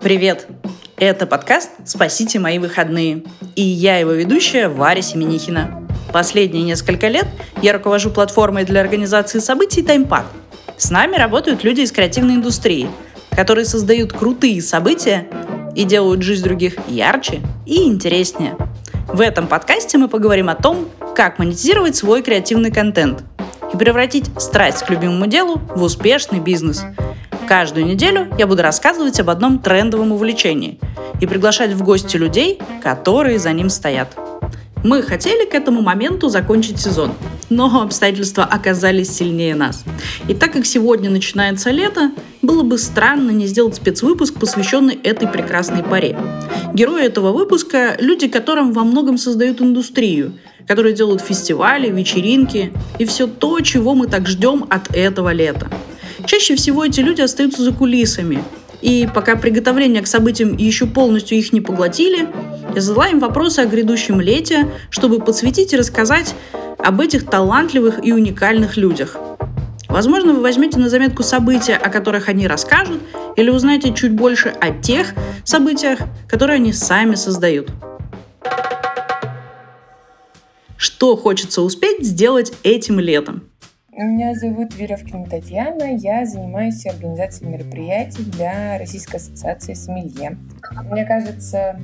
Привет! 0.00 0.46
Это 0.96 1.26
подкаст 1.26 1.70
«Спасите 1.84 2.38
мои 2.38 2.60
выходные». 2.60 3.24
И 3.56 3.62
я 3.62 3.98
его 3.98 4.12
ведущая 4.12 4.68
Варя 4.68 5.02
Семенихина. 5.02 5.88
Последние 6.12 6.62
несколько 6.62 7.08
лет 7.08 7.26
я 7.62 7.72
руковожу 7.72 8.10
платформой 8.10 8.64
для 8.64 8.80
организации 8.80 9.40
событий 9.40 9.82
«Таймпад». 9.82 10.24
С 10.76 10.90
нами 10.90 11.16
работают 11.16 11.64
люди 11.64 11.80
из 11.80 11.90
креативной 11.90 12.36
индустрии, 12.36 12.88
которые 13.32 13.64
создают 13.64 14.12
крутые 14.12 14.62
события 14.62 15.26
и 15.74 15.82
делают 15.82 16.22
жизнь 16.22 16.44
других 16.44 16.76
ярче 16.86 17.40
и 17.66 17.82
интереснее. 17.88 18.56
В 19.08 19.20
этом 19.20 19.48
подкасте 19.48 19.98
мы 19.98 20.06
поговорим 20.06 20.48
о 20.48 20.54
том, 20.54 20.88
как 21.16 21.40
монетизировать 21.40 21.96
свой 21.96 22.22
креативный 22.22 22.70
контент 22.70 23.24
и 23.74 23.76
превратить 23.76 24.30
страсть 24.38 24.84
к 24.84 24.90
любимому 24.90 25.26
делу 25.26 25.60
в 25.74 25.82
успешный 25.82 26.38
бизнес– 26.38 26.84
Каждую 27.48 27.86
неделю 27.86 28.28
я 28.36 28.46
буду 28.46 28.60
рассказывать 28.60 29.18
об 29.20 29.30
одном 29.30 29.58
трендовом 29.58 30.12
увлечении 30.12 30.78
и 31.18 31.26
приглашать 31.26 31.72
в 31.72 31.82
гости 31.82 32.18
людей, 32.18 32.58
которые 32.82 33.38
за 33.38 33.52
ним 33.54 33.70
стоят. 33.70 34.14
Мы 34.84 35.02
хотели 35.02 35.48
к 35.48 35.54
этому 35.54 35.80
моменту 35.80 36.28
закончить 36.28 36.78
сезон, 36.78 37.14
но 37.48 37.80
обстоятельства 37.80 38.44
оказались 38.44 39.10
сильнее 39.10 39.54
нас. 39.54 39.82
И 40.28 40.34
так 40.34 40.52
как 40.52 40.66
сегодня 40.66 41.08
начинается 41.08 41.70
лето, 41.70 42.10
было 42.42 42.62
бы 42.62 42.76
странно 42.76 43.30
не 43.30 43.46
сделать 43.46 43.76
спецвыпуск, 43.76 44.34
посвященный 44.34 45.00
этой 45.02 45.26
прекрасной 45.26 45.82
паре. 45.82 46.18
Герои 46.74 47.06
этого 47.06 47.32
выпуска– 47.32 47.96
люди, 47.98 48.28
которым 48.28 48.74
во 48.74 48.84
многом 48.84 49.16
создают 49.16 49.62
индустрию, 49.62 50.34
которые 50.66 50.94
делают 50.94 51.22
фестивали, 51.22 51.88
вечеринки 51.88 52.74
и 52.98 53.06
все 53.06 53.26
то, 53.26 53.58
чего 53.60 53.94
мы 53.94 54.06
так 54.06 54.28
ждем 54.28 54.66
от 54.68 54.94
этого 54.94 55.32
лета. 55.32 55.68
Чаще 56.26 56.56
всего 56.56 56.84
эти 56.84 57.00
люди 57.00 57.20
остаются 57.20 57.62
за 57.62 57.72
кулисами. 57.72 58.42
И 58.80 59.08
пока 59.12 59.36
приготовления 59.36 60.02
к 60.02 60.06
событиям 60.06 60.56
еще 60.56 60.86
полностью 60.86 61.38
их 61.38 61.52
не 61.52 61.60
поглотили, 61.60 62.28
я 62.74 62.80
задала 62.80 63.08
им 63.08 63.18
вопросы 63.18 63.60
о 63.60 63.66
грядущем 63.66 64.20
лете, 64.20 64.68
чтобы 64.90 65.20
подсветить 65.20 65.72
и 65.72 65.76
рассказать 65.76 66.34
об 66.78 67.00
этих 67.00 67.26
талантливых 67.26 68.04
и 68.04 68.12
уникальных 68.12 68.76
людях. 68.76 69.16
Возможно, 69.88 70.34
вы 70.34 70.42
возьмете 70.42 70.78
на 70.78 70.88
заметку 70.88 71.22
события, 71.22 71.74
о 71.74 71.88
которых 71.88 72.28
они 72.28 72.46
расскажут, 72.46 73.00
или 73.36 73.50
узнаете 73.50 73.94
чуть 73.94 74.12
больше 74.12 74.48
о 74.60 74.70
тех 74.70 75.14
событиях, 75.44 76.00
которые 76.28 76.56
они 76.56 76.72
сами 76.72 77.14
создают. 77.14 77.70
Что 80.76 81.16
хочется 81.16 81.62
успеть 81.62 82.04
сделать 82.04 82.52
этим 82.62 83.00
летом? 83.00 83.47
Меня 84.00 84.32
зовут 84.36 84.76
Веревкина 84.76 85.26
Татьяна. 85.26 85.96
Я 85.96 86.24
занимаюсь 86.24 86.86
организацией 86.86 87.50
мероприятий 87.50 88.22
для 88.22 88.78
Российской 88.78 89.16
ассоциации 89.16 89.74
сомелье. 89.74 90.38
Мне 90.84 91.04
кажется, 91.04 91.74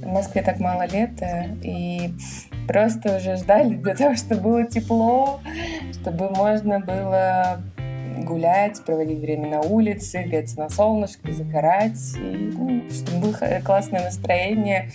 в 0.00 0.06
Москве 0.06 0.40
так 0.40 0.58
мало 0.58 0.86
лета, 0.86 1.48
и 1.62 2.14
просто 2.66 3.18
уже 3.18 3.36
ждали 3.36 3.74
для 3.74 3.94
того, 3.94 4.14
чтобы 4.14 4.40
было 4.40 4.64
тепло, 4.64 5.40
чтобы 5.92 6.30
можно 6.30 6.80
было 6.80 7.60
гулять, 8.20 8.82
проводить 8.82 9.18
время 9.18 9.50
на 9.50 9.60
улице, 9.60 10.22
греться 10.22 10.58
на 10.58 10.70
солнышке, 10.70 11.30
загорать, 11.30 12.16
и, 12.16 12.52
ну, 12.54 12.84
чтобы 12.90 13.20
было 13.20 13.60
классное 13.62 14.04
настроение. 14.04 14.90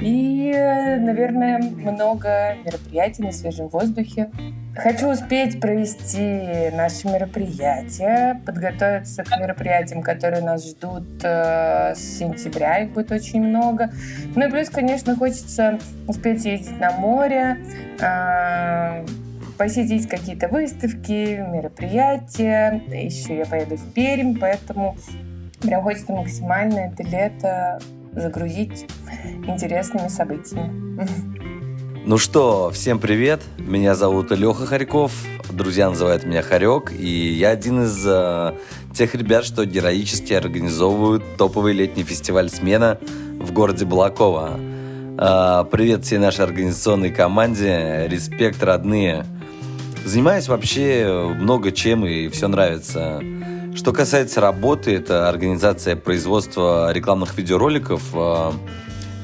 И, 0.00 0.52
наверное, 0.52 1.58
много 1.58 2.56
мероприятий 2.64 3.22
на 3.22 3.32
свежем 3.32 3.68
воздухе. 3.68 4.30
Хочу 4.74 5.08
успеть 5.08 5.60
провести 5.60 6.70
наши 6.74 7.06
мероприятия, 7.08 8.40
подготовиться 8.46 9.24
к 9.24 9.38
мероприятиям, 9.38 10.00
которые 10.00 10.42
нас 10.42 10.66
ждут 10.66 11.04
э, 11.22 11.94
с 11.94 12.18
сентября, 12.18 12.84
их 12.84 12.92
будет 12.92 13.10
очень 13.10 13.42
много. 13.42 13.90
Ну 14.36 14.46
и 14.46 14.50
плюс, 14.50 14.70
конечно, 14.70 15.16
хочется 15.16 15.78
успеть 16.06 16.44
ездить 16.44 16.78
на 16.78 16.92
море, 16.92 17.58
э, 18.00 19.04
посетить 19.58 20.08
какие-то 20.08 20.48
выставки, 20.48 21.44
мероприятия. 21.52 22.80
Еще 22.88 23.38
я 23.38 23.46
поеду 23.46 23.76
в 23.76 23.92
Пермь, 23.92 24.38
поэтому 24.38 24.96
прям 25.60 25.82
хочется 25.82 26.12
максимально 26.12 26.78
это 26.78 27.02
лето 27.02 27.80
загрузить 28.14 28.86
интересными 29.46 30.08
событиями. 30.08 30.90
Ну 32.04 32.18
что, 32.18 32.70
всем 32.70 32.98
привет. 32.98 33.40
Меня 33.58 33.94
зовут 33.94 34.30
Леха 34.30 34.66
Харьков. 34.66 35.12
Друзья 35.50 35.90
называют 35.90 36.24
меня 36.24 36.42
Харек. 36.42 36.92
И 36.92 37.08
я 37.08 37.50
один 37.50 37.82
из 37.84 38.04
э, 38.06 38.54
тех 38.94 39.14
ребят, 39.14 39.44
что 39.44 39.66
героически 39.66 40.32
организовывают 40.32 41.22
топовый 41.36 41.74
летний 41.74 42.04
фестиваль 42.04 42.48
«Смена» 42.48 42.98
в 43.38 43.52
городе 43.52 43.84
Балакова. 43.84 44.58
Э, 45.18 45.64
привет 45.70 46.04
всей 46.04 46.18
нашей 46.18 46.44
организационной 46.44 47.10
команде. 47.10 48.06
Респект, 48.08 48.62
родные. 48.62 49.26
Занимаюсь 50.04 50.48
вообще 50.48 51.34
много 51.38 51.70
чем 51.70 52.06
и 52.06 52.28
все 52.28 52.48
нравится. 52.48 53.20
Что 53.80 53.94
касается 53.94 54.42
работы, 54.42 54.94
это 54.94 55.30
организация 55.30 55.96
производства 55.96 56.92
рекламных 56.92 57.38
видеороликов. 57.38 58.02
Э, 58.12 58.52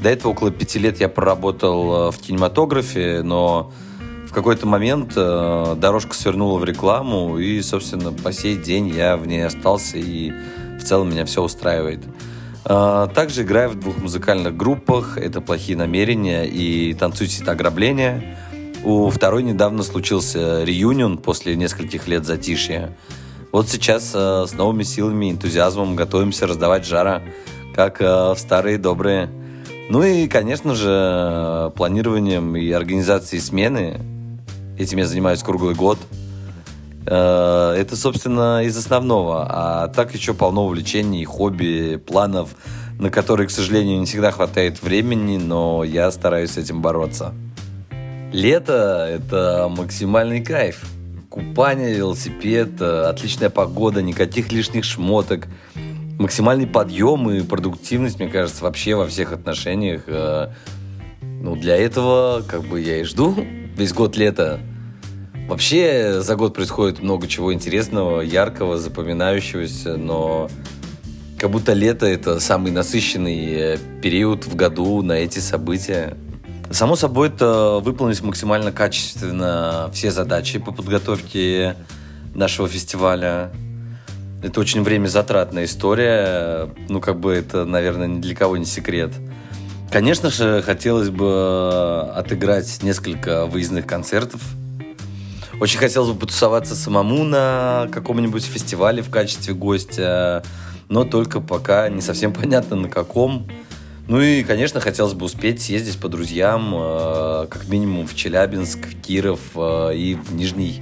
до 0.03 0.09
этого 0.09 0.33
около 0.33 0.51
пяти 0.51 0.79
лет 0.79 0.99
я 0.99 1.11
проработал 1.11 2.09
э, 2.09 2.11
в 2.11 2.17
кинематографе, 2.17 3.21
но 3.23 3.71
в 4.27 4.33
какой-то 4.33 4.67
момент 4.67 5.13
э, 5.15 5.75
дорожка 5.77 6.15
свернула 6.15 6.59
в 6.59 6.65
рекламу, 6.65 7.37
и, 7.39 7.61
собственно, 7.61 8.13
по 8.13 8.33
сей 8.33 8.57
день 8.57 8.89
я 8.89 9.19
в 9.19 9.27
ней 9.27 9.45
остался, 9.45 9.99
и 9.99 10.33
в 10.81 10.85
целом 10.85 11.11
меня 11.11 11.27
все 11.27 11.43
устраивает. 11.43 12.01
Также 12.65 13.43
играю 13.43 13.69
в 13.69 13.79
двух 13.79 13.99
музыкальных 13.99 14.57
группах. 14.57 15.19
Это 15.19 15.43
«Плохие 15.43 15.77
намерения» 15.77 16.47
и 16.47 16.95
«Танцуйте 16.95 17.43
это 17.43 17.53
ограбление». 17.53 18.39
У 18.85 19.11
второй 19.11 19.43
недавно 19.43 19.83
случился 19.83 20.65
реюнион 20.65 21.19
после 21.19 21.57
нескольких 21.57 22.09
лет 22.09 22.25
затишья. 22.25 22.97
Вот 23.53 23.69
сейчас 23.69 24.13
э, 24.15 24.45
с 24.47 24.53
новыми 24.53 24.83
силами 24.83 25.27
и 25.27 25.31
энтузиазмом 25.33 25.97
готовимся 25.97 26.47
раздавать 26.47 26.85
жара, 26.85 27.23
как 27.75 28.01
э, 28.01 28.05
в 28.05 28.37
старые 28.37 28.79
добрые. 28.79 29.31
Ну 29.89 30.03
и, 30.03 30.27
конечно 30.27 30.75
же, 30.75 31.73
планированием 31.77 32.57
и 32.57 32.71
организацией 32.73 33.41
смены. 33.41 34.01
Этим 34.79 34.99
я 34.99 35.07
занимаюсь 35.07 35.43
круглый 35.43 35.75
год. 35.75 35.99
Э, 37.07 37.75
это, 37.79 37.97
собственно, 37.97 38.63
из 38.65 38.77
основного. 38.77 39.47
А 39.49 39.89
так 39.89 40.13
еще 40.15 40.35
полно 40.35 40.67
увлечений, 40.67 41.25
хобби, 41.25 41.97
планов, 42.05 42.51
на 42.99 43.11
которые, 43.11 43.47
к 43.47 43.51
сожалению, 43.51 44.01
не 44.01 44.07
всегда 44.07 44.33
хватает 44.33 44.83
времени, 44.83 45.39
но 45.39 45.85
я 45.85 46.11
стараюсь 46.11 46.53
с 46.53 46.57
этим 46.57 46.83
бороться. 46.83 47.33
Лето– 48.33 49.07
это 49.11 49.71
максимальный 49.71 50.43
кайф– 50.43 50.85
купание, 51.37 51.93
велосипед, 51.93 52.81
э, 52.81 53.03
отличная 53.11 53.51
погода, 53.51 54.01
никаких 54.01 54.53
лишних 54.53 54.85
шмоток, 54.85 55.49
максимальный 56.19 56.67
подъем 56.67 57.31
и 57.31 57.43
продуктивность, 57.43 58.19
мне 58.19 58.29
кажется, 58.29 58.65
вообще 58.65 58.95
во 58.95 59.07
всех 59.07 59.35
отношениях. 59.35 60.05
Э, 60.07 60.49
ну, 61.21 61.55
для 61.55 61.77
этого, 61.77 62.43
как 62.49 62.63
бы, 62.65 62.81
я 62.81 63.01
и 63.01 63.03
жду 63.05 63.37
весь 63.77 63.93
год 63.93 64.17
лета. 64.17 64.61
Вообще, 65.47 66.23
за 66.23 66.37
год 66.37 66.55
происходит 66.55 67.03
много 67.03 67.29
чего 67.29 67.53
интересного, 67.53 68.23
яркого, 68.23 68.79
запоминающегося, 68.79 69.99
но 69.99 70.49
как 71.39 71.51
будто 71.51 71.75
лето– 71.75 72.07
это 72.07 72.41
самый 72.41 72.73
насыщенный 72.73 73.47
э, 73.53 73.79
период 74.03 74.47
в 74.47 74.57
году 74.57 75.03
на 75.03 75.13
эти 75.13 75.41
события. 75.41 76.17
Само 76.71 76.97
собой, 76.97 77.29
это 77.29 77.81
выполнить 77.83 78.23
максимально 78.23 78.73
качественно 78.73 79.91
все 79.93 80.11
задачи 80.11 80.59
по 80.59 80.73
подготовке 80.73 81.77
нашего 82.35 82.69
фестиваля. 82.69 83.53
Это 84.43 84.61
очень 84.61 84.83
время 84.83 85.07
затратная 85.09 85.65
история. 85.65 86.69
Ну, 86.89 87.01
как 87.01 87.19
бы 87.21 87.33
это, 87.33 87.65
наверное, 87.65 88.07
ни 88.07 88.21
для 88.21 88.35
кого 88.35 88.57
не 88.57 88.67
секрет. 88.67 89.13
Конечно 89.91 90.31
же, 90.31 90.63
хотелось 90.63 91.11
бы 91.11 92.11
отыграть 92.15 92.83
несколько 92.83 93.47
выездных 93.47 93.87
концертов. 93.87 94.41
Очень 95.61 95.79
хотелось 95.79 96.11
бы 96.11 96.19
потусоваться 96.19 96.75
самому 96.75 97.25
на 97.25 97.89
каком-нибудь 97.93 98.45
фестивале 98.45 99.03
в 99.03 99.09
качестве 99.09 99.55
гостя, 99.55 100.45
но 100.89 101.05
только 101.05 101.41
пока 101.41 101.89
не 101.89 102.03
совсем 102.03 102.33
понятно 102.35 102.77
на 102.77 102.89
каком. 102.89 103.49
Ну 104.09 104.21
и, 104.21 104.45
конечно, 104.45 104.79
хотелось 104.79 105.15
бы 105.15 105.27
успеть 105.27 105.63
съездить 105.63 105.99
по 106.01 106.09
друзьям, 106.09 106.73
э, 106.75 107.47
как 107.49 107.69
минимум 107.69 108.07
в 108.07 108.15
Челябинск, 108.15 108.87
в 108.87 109.01
Киров 109.03 109.41
э, 109.57 109.97
и 109.97 110.15
в 110.15 110.33
Нижний. 110.33 110.81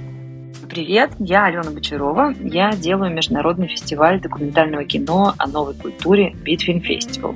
Привет, 0.69 1.11
я 1.19 1.45
Алена 1.45 1.71
Бочарова. 1.71 2.35
Я 2.39 2.73
делаю 2.73 3.11
международный 3.11 3.67
фестиваль 3.67 4.21
документального 4.21 4.83
кино 4.83 5.33
о 5.37 5.47
новой 5.47 5.73
культуре 5.73 6.35
Beat 6.43 6.62
Film 6.62 6.81
Festival. 6.81 7.35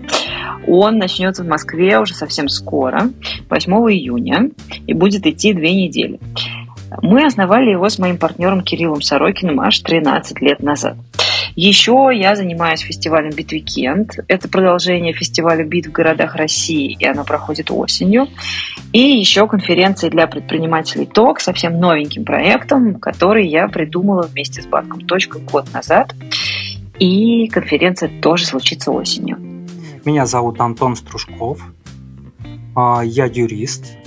Он 0.68 1.00
начнется 1.00 1.44
в 1.44 1.48
Москве 1.48 1.98
уже 2.00 2.14
совсем 2.14 2.50
скоро, 2.50 3.10
8 3.50 3.72
июня, 3.92 4.52
и 4.86 4.94
будет 4.94 5.26
идти 5.26 5.54
две 5.54 5.74
недели. 5.74 6.20
Мы 7.02 7.26
основали 7.26 7.72
его 7.72 7.88
с 7.90 7.98
моим 7.98 8.18
партнером 8.18 8.62
Кириллом 8.62 9.02
Сорокиным 9.02 9.60
аж 9.60 9.80
13 9.80 10.42
лет 10.42 10.62
назад. 10.62 10.98
Еще 11.62 12.10
я 12.14 12.38
занимаюсь 12.38 12.80
фестивалем 12.80 13.32
«Beat 13.32 13.65
Weekend». 13.65 14.20
Это 14.30 14.48
продолжение 14.48 15.12
фестиваля 15.12 15.66
«Beat 15.66 15.88
в 15.88 15.92
городах 15.92 16.36
России», 16.36 16.96
и 16.98 17.06
оно 17.06 17.26
проходит 17.26 17.70
осенью. 17.70 18.30
И 18.94 19.02
еще 19.02 19.46
конференции 19.46 20.08
для 20.08 20.26
предпринимателей 20.28 21.06
ТОК, 21.06 21.42
совсем 21.42 21.78
новеньким 21.78 22.24
проектом, 22.24 22.98
который 22.98 23.46
я 23.46 23.68
придумала 23.68 24.22
вместе 24.22 24.62
с 24.62 24.68
банком 24.68 25.02
«Точка» 25.02 25.40
год 25.40 25.74
назад. 25.74 26.16
И 26.98 27.50
конференция 27.50 28.10
тоже 28.22 28.46
случится 28.46 28.92
осенью. 28.92 29.38
Меня 30.06 30.26
зовут 30.28 30.62
Антон 30.62 30.96
Стружков. 30.96 31.62
А, 32.74 33.02
я 33.04 33.26
юрист, 33.26 33.98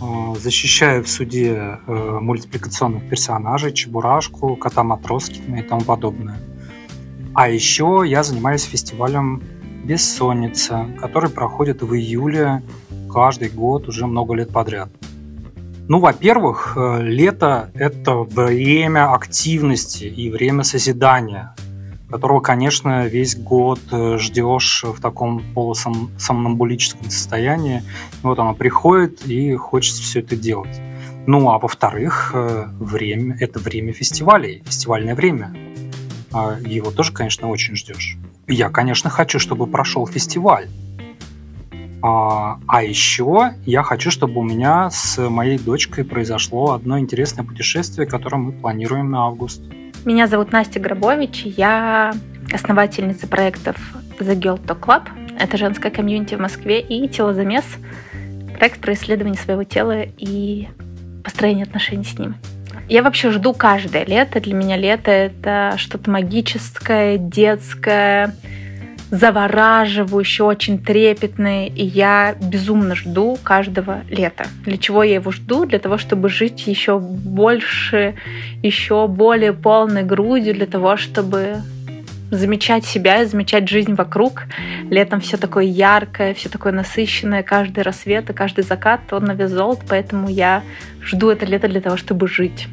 а, 0.00 0.34
защищаю 0.34 1.04
в 1.04 1.10
суде 1.10 1.78
э, 1.86 2.18
мультипликационных 2.22 3.06
персонажей, 3.06 3.74
Чебурашку, 3.74 4.56
Кота 4.56 4.82
Матроскина 4.82 5.56
и 5.56 5.62
тому 5.62 5.82
подобное. 5.82 6.38
А 7.34 7.48
еще 7.48 8.02
я 8.06 8.22
занимаюсь 8.22 8.64
фестивалем 8.64 9.42
«Бессонница», 9.84 10.86
который 11.00 11.30
проходит 11.30 11.82
в 11.82 11.94
июле 11.94 12.62
каждый 13.12 13.48
год 13.48 13.88
уже 13.88 14.06
много 14.06 14.34
лет 14.34 14.50
подряд. 14.50 14.90
Ну, 15.88 15.98
во-первых, 15.98 16.74
э, 16.76 17.02
лето– 17.02 17.70
это 17.74 18.16
время 18.16 19.12
активности 19.12 20.04
и 20.04 20.30
время 20.30 20.62
созидания– 20.62 21.54
которого, 22.10 22.40
конечно, 22.40 23.06
весь 23.06 23.36
год 23.36 23.80
э, 23.92 24.18
ждешь 24.18 24.84
в 24.84 25.00
таком 25.00 25.42
полусомнамбулическом 25.54 27.08
состоянии. 27.08 27.82
Вот 28.22 28.38
оно 28.38 28.54
приходит, 28.54 29.24
и 29.26 29.54
хочется 29.54 30.02
все 30.02 30.20
это 30.20 30.36
делать. 30.36 30.80
Ну, 31.26 31.50
а 31.50 31.58
во-вторых, 31.58 32.32
э, 32.34 32.66
время– 32.80 33.36
это 33.40 33.60
время 33.60 33.92
фестивалей, 33.92 34.62
фестивальное 34.66 35.14
время. 35.14 35.54
А, 36.32 36.58
его 36.60 36.90
тоже, 36.90 37.12
конечно, 37.12 37.48
очень 37.48 37.76
ждешь. 37.76 38.16
Я, 38.46 38.68
конечно, 38.68 39.10
хочу, 39.10 39.38
чтобы 39.38 39.66
прошел 39.66 40.06
фестиваль. 40.06 40.68
А, 42.02 42.58
а 42.66 42.82
еще 42.82 43.54
я 43.66 43.82
хочу, 43.82 44.10
чтобы 44.10 44.40
у 44.40 44.44
меня 44.44 44.90
с 44.90 45.18
моей 45.28 45.58
дочкой 45.58 46.04
произошло 46.04 46.72
одно 46.72 46.98
интересное 46.98 47.44
путешествие, 47.44 48.06
которое 48.06 48.38
мы 48.38 48.52
планируем 48.52 49.10
на 49.10 49.26
август. 49.26 49.62
Меня 50.04 50.26
зовут 50.26 50.50
Настя 50.50 50.80
Грабович, 50.80 51.42
я 51.44 52.14
основательница 52.52 53.26
проектов 53.26 53.76
The 54.18 54.34
Girl 54.34 54.58
Talk 54.64 54.80
Club. 54.80 55.02
Это 55.38 55.56
женская 55.58 55.90
комьюнити 55.90 56.34
в 56.34 56.40
Москве 56.40 56.80
и 56.80 57.06
телозамес, 57.08 57.64
проект 58.56 58.80
про 58.80 58.94
исследование 58.94 59.38
своего 59.38 59.64
тела 59.64 60.02
и 60.02 60.68
построение 61.22 61.64
отношений 61.64 62.04
с 62.04 62.18
ним. 62.18 62.34
Я 62.88 63.02
вообще 63.02 63.30
жду 63.30 63.52
каждое 63.52 64.04
лето. 64.04 64.40
Для 64.40 64.54
меня 64.54 64.76
лето— 64.76 65.10
это 65.12 65.74
что-то 65.76 66.10
магическое, 66.10 67.18
детское, 67.18 68.34
завораживающий, 69.10 70.44
очень 70.44 70.78
трепетный, 70.78 71.66
и 71.66 71.84
я 71.84 72.36
безумно 72.40 72.94
жду 72.94 73.38
каждого 73.42 74.02
лета. 74.08 74.44
Для 74.64 74.76
чего 74.78 75.02
я 75.02 75.14
его 75.14 75.30
жду? 75.32 75.66
Для 75.66 75.78
того, 75.78 75.98
чтобы 75.98 76.28
жить 76.28 76.66
еще 76.66 76.98
больше, 76.98 78.14
еще 78.62 79.08
более 79.08 79.52
полной 79.52 80.04
грудью, 80.04 80.54
для 80.54 80.66
того, 80.66 80.96
чтобы 80.96 81.56
замечать 82.30 82.84
себя 82.84 83.26
замечать 83.26 83.68
жизнь 83.68 83.94
вокруг. 83.94 84.44
Летом 84.88 85.20
все 85.20 85.36
такое 85.36 85.64
яркое, 85.64 86.34
все 86.34 86.48
такое 86.48 86.72
насыщенное, 86.72 87.42
каждый 87.42 87.82
рассвет 87.82 88.30
и 88.30 88.32
каждый 88.32 88.64
закат, 88.64 89.00
он 89.12 89.24
на 89.24 89.32
вес 89.32 89.50
золот, 89.50 89.80
поэтому 89.88 90.28
я 90.28 90.62
жду 91.02 91.30
это 91.30 91.46
лето 91.46 91.68
для 91.68 91.80
того, 91.80 91.96
чтобы 91.96 92.28
жить. 92.28 92.68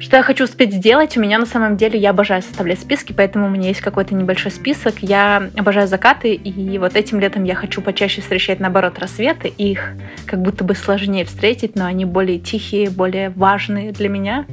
Что 0.00 0.16
я 0.16 0.22
хочу 0.22 0.44
успеть 0.44 0.72
сделать? 0.72 1.16
У 1.16 1.20
меня 1.20 1.38
на 1.38 1.46
самом 1.46 1.76
деле, 1.76 1.98
я 1.98 2.10
обожаю 2.10 2.40
составлять 2.40 2.78
списки, 2.78 3.12
поэтому 3.12 3.46
у 3.46 3.50
меня 3.50 3.68
есть 3.68 3.80
какой-то 3.80 4.14
небольшой 4.14 4.52
список. 4.52 5.00
Я 5.00 5.50
обожаю 5.56 5.88
закаты, 5.88 6.34
и 6.34 6.78
вот 6.78 6.94
этим 6.94 7.18
летом 7.18 7.42
я 7.42 7.56
хочу 7.56 7.82
почаще 7.82 8.20
встречать, 8.20 8.60
наоборот, 8.60 8.98
рассветы. 9.00 9.48
Их 9.48 9.94
как 10.24 10.40
будто 10.40 10.62
бы 10.62 10.76
сложнее 10.76 11.24
встретить, 11.24 11.74
но 11.74 11.84
они 11.84 12.04
более 12.04 12.38
тихие, 12.38 12.90
более 12.90 13.30
важные 13.30 13.90
для 13.90 14.08
меня. 14.08 14.46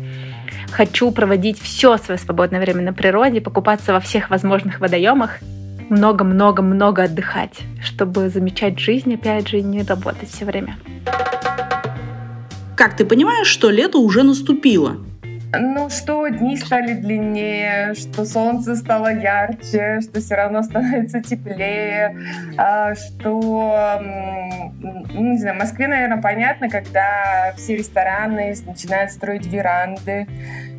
Хочу 0.71 1.11
проводить 1.11 1.59
все 1.59 1.97
свое 1.97 2.19
свободное 2.19 2.59
время 2.59 2.81
на 2.81 2.93
природе, 2.93 3.41
покупаться 3.41 3.93
во 3.93 3.99
всех 3.99 4.29
возможных 4.29 4.79
водоемах, 4.79 5.39
много-много-много 5.89 7.03
отдыхать, 7.03 7.59
чтобы 7.81 8.29
замечать 8.29 8.79
жизнь, 8.79 9.13
опять 9.13 9.47
же, 9.47 9.59
и 9.59 9.61
не 9.61 9.83
работать 9.83 10.29
все 10.29 10.45
время. 10.45 10.77
Как 12.75 12.97
ты 12.97 13.05
понимаешь, 13.05 13.47
что 13.47 13.69
лето 13.69 13.99
уже 13.99 14.23
наступило? 14.23 14.97
Ну, 15.59 15.89
что 15.89 16.27
дни 16.27 16.57
стали 16.57 16.93
длиннее, 16.93 17.93
что 17.93 18.25
солнце 18.25 18.75
стало 18.75 19.13
ярче, 19.13 20.01
что 20.01 20.19
все 20.19 20.35
равно 20.35 20.63
становится 20.63 21.21
теплее, 21.21 22.17
а, 22.57 22.95
что, 22.95 23.99
ну, 24.79 25.31
не 25.31 25.37
знаю, 25.37 25.55
в 25.55 25.59
Москве, 25.59 25.87
наверное, 25.87 26.21
понятно, 26.21 26.69
когда 26.69 27.53
все 27.57 27.77
рестораны 27.77 28.55
начинают 28.65 29.11
строить 29.11 29.45
веранды, 29.47 30.27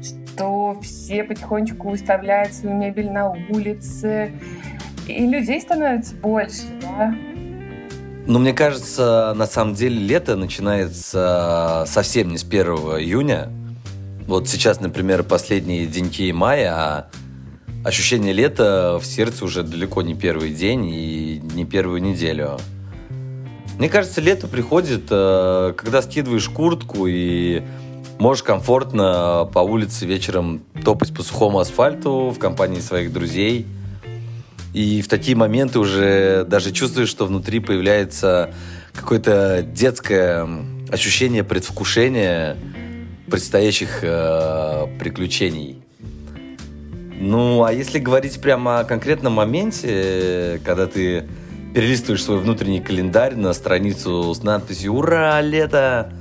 что 0.02 0.78
все 0.82 1.24
потихонечку 1.24 1.90
выставляют 1.90 2.52
свою 2.52 2.76
мебель 2.76 3.10
на 3.10 3.30
улице, 3.30 4.32
и 5.06 5.26
людей 5.26 5.60
становится 5.60 6.14
больше, 6.16 6.62
да. 6.82 7.14
Ну, 8.26 8.40
мне 8.40 8.52
кажется, 8.52 9.34
на 9.36 9.46
самом 9.46 9.74
деле 9.74 9.96
лето 9.98 10.34
начинается 10.34 11.84
совсем 11.86 12.28
не 12.28 12.38
с 12.38 12.44
1 12.44 12.66
июня, 12.98 13.48
вот 14.26 14.48
сейчас, 14.48 14.80
например, 14.80 15.22
последние 15.22 15.86
деньки 15.86 16.32
мая, 16.32 16.74
а 16.74 17.10
ощущение 17.84 18.32
лета 18.32 18.98
в 19.00 19.06
сердце 19.06 19.44
уже 19.44 19.62
далеко 19.62 20.02
не 20.02 20.14
первый 20.14 20.50
день 20.52 20.86
и 20.86 21.40
не 21.54 21.64
первую 21.64 22.02
неделю. 22.02 22.58
Мне 23.78 23.88
кажется, 23.88 24.20
лето 24.20 24.48
приходит, 24.48 25.04
э, 25.10 25.74
когда 25.76 26.02
скидываешь 26.02 26.48
куртку 26.48 27.06
и 27.06 27.62
можешь 28.18 28.42
комфортно 28.42 29.48
по 29.52 29.60
улице 29.60 30.06
вечером 30.06 30.62
топать 30.84 31.14
по 31.14 31.22
сухому 31.22 31.60
асфальту 31.60 32.30
в 32.30 32.38
компании 32.38 32.80
своих 32.80 33.12
друзей. 33.12 33.66
И 34.72 35.02
в 35.02 35.08
такие 35.08 35.36
моменты 35.36 35.78
уже 35.78 36.44
даже 36.48 36.72
чувствуешь, 36.72 37.08
что 37.10 37.26
внутри 37.26 37.60
появляется 37.60 38.52
какое-то 38.92 39.62
детское 39.62 40.48
ощущение 40.90 41.44
предвкушения– 41.44 42.56
предстоящих 43.30 44.00
э, 44.02 44.86
приключений. 44.98 45.82
Ну, 47.18 47.64
а 47.64 47.72
если 47.72 47.98
говорить 47.98 48.40
прямо 48.40 48.80
о 48.80 48.84
конкретном 48.84 49.34
моменте, 49.34 50.60
когда 50.64 50.86
ты 50.86 51.26
перелистываешь 51.74 52.22
свой 52.22 52.38
внутренний 52.38 52.80
календарь 52.80 53.34
на 53.34 53.52
страницу 53.52 54.32
с 54.34 54.42
надписью 54.42 54.94
«Ура, 54.94 55.40
лето!», 55.40 56.12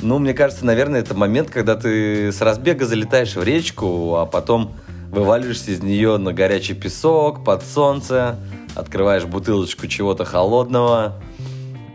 ну, 0.00 0.18
мне 0.18 0.34
кажется, 0.34 0.64
наверное, 0.64 1.00
это 1.00 1.14
момент, 1.14 1.50
когда 1.50 1.76
ты 1.76 2.32
с 2.32 2.40
разбега 2.40 2.86
залетаешь 2.86 3.36
в 3.36 3.42
речку, 3.42 4.16
а 4.16 4.26
потом 4.26 4.74
вываливаешься 5.10 5.70
из 5.70 5.82
нее 5.82 6.16
на 6.16 6.32
горячий 6.32 6.74
песок, 6.74 7.44
под 7.44 7.62
солнце, 7.64 8.36
открываешь 8.74 9.24
бутылочку 9.24 9.86
чего-то 9.86 10.24
холодного– 10.24 11.20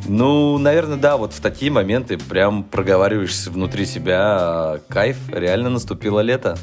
ну, 0.06 0.58
наверное, 0.58 0.98
да, 0.98 1.18
вот 1.18 1.34
в 1.34 1.42
такие 1.42 1.72
моменты 1.72 2.18
прям 2.18 2.64
проговариваешься 2.64 3.52
внутри 3.52 3.86
себя, 3.86 4.20
а, 4.20 4.80
кайф, 4.90 5.18
реально 5.32 5.70
наступило 5.70 6.20
лето. 6.20 6.58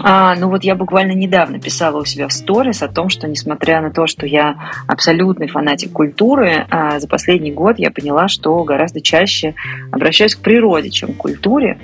А, 0.00 0.34
ну 0.36 0.48
вот 0.48 0.64
я 0.64 0.74
буквально 0.74 1.12
недавно 1.12 1.60
писала 1.60 2.00
у 2.00 2.04
себя 2.04 2.28
в 2.28 2.32
сторис 2.32 2.82
о 2.82 2.88
том, 2.88 3.08
что 3.08 3.26
несмотря 3.26 3.80
на 3.80 3.90
то, 3.90 4.06
что 4.06 4.26
я 4.26 4.72
абсолютный 4.86 5.48
фанатик 5.48 5.92
культуры, 5.92 6.66
а, 6.70 7.00
за 7.00 7.08
последний 7.08 7.52
год 7.52 7.78
я 7.78 7.90
поняла, 7.90 8.28
что 8.28 8.62
гораздо 8.64 9.00
чаще 9.00 9.54
обращаюсь 9.90 10.34
к 10.34 10.40
природе, 10.40 10.90
чем 10.90 11.14
к 11.14 11.16
культуре, 11.16 11.78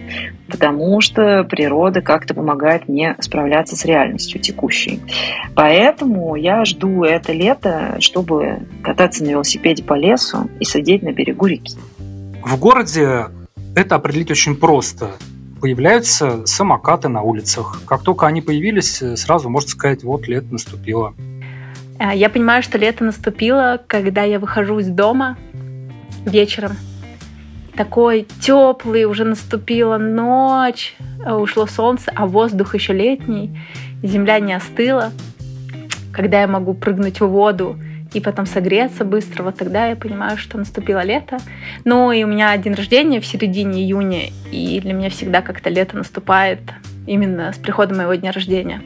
потому 0.48 1.00
что 1.00 1.44
природа 1.44 2.00
как-то 2.00 2.34
помогает 2.34 2.88
мне 2.88 3.16
справляться 3.20 3.76
с 3.76 3.84
реальностью 3.84 4.40
текущей. 4.40 5.00
Поэтому 5.54 6.34
я 6.36 6.64
жду 6.64 7.04
это 7.04 7.32
лето, 7.32 7.96
чтобы 8.00 8.60
кататься 8.82 9.24
на 9.24 9.30
велосипеде 9.30 9.82
по 9.82 9.94
лесу 9.94 10.50
и 10.60 10.64
сидеть 10.64 11.02
на 11.02 11.12
берегу 11.12 11.46
реки. 11.46 11.76
В 12.42 12.58
городе 12.58 13.26
это 13.74 13.94
определить 13.96 14.30
очень 14.30 14.56
просто 14.56 15.12
появляются 15.60 16.44
самокаты 16.46 17.08
на 17.08 17.22
улицах. 17.22 17.80
Как 17.86 18.02
только 18.02 18.26
они 18.26 18.42
появились, 18.42 19.02
сразу 19.16 19.48
можно 19.48 19.70
сказать, 19.70 20.04
вот 20.04 20.28
лето 20.28 20.48
наступило. 20.50 21.14
А, 21.98 22.14
я 22.14 22.28
понимаю, 22.28 22.62
что 22.62 22.76
лето 22.76 23.02
наступило, 23.02 23.80
когда 23.86 24.24
я 24.24 24.38
выхожу 24.38 24.78
из 24.80 24.88
дома 24.88 25.38
вечером. 26.26 26.72
Такой 27.76 28.26
теплый, 28.40 29.04
уже 29.04 29.24
наступила 29.24 29.98
ночь, 29.98 30.94
а, 31.24 31.36
ушло 31.36 31.66
солнце, 31.66 32.12
а 32.14 32.26
воздух 32.26 32.74
еще 32.74 32.92
летний, 32.92 33.58
земля 34.02 34.38
не 34.38 34.52
остыла. 34.52 35.10
Когда 36.12 36.42
я 36.42 36.46
могу 36.46 36.74
прыгнуть 36.74 37.20
в 37.20 37.26
воду 37.26 37.76
и 38.12 38.20
потом 38.20 38.46
согреться 38.46 39.04
быстро, 39.04 39.42
вот 39.42 39.56
тогда 39.56 39.88
я 39.88 39.96
понимаю, 39.96 40.36
что 40.36 40.56
наступило 40.56 41.02
лето. 41.02 41.38
Ну 41.84 42.12
и 42.12 42.22
у 42.22 42.28
меня 42.28 42.56
день 42.56 42.74
рождения 42.74 43.20
в 43.20 43.26
середине 43.26 43.82
июня, 43.82 44.30
и 44.52 44.78
для 44.80 44.92
меня 44.92 45.10
всегда 45.10 45.42
как-то 45.42 45.68
лето 45.68 45.96
наступает 45.96 46.60
именно 47.08 47.52
с 47.52 47.58
приходом 47.58 47.96
моего 47.96 48.14
дня 48.14 48.30
рождения. 48.30 48.82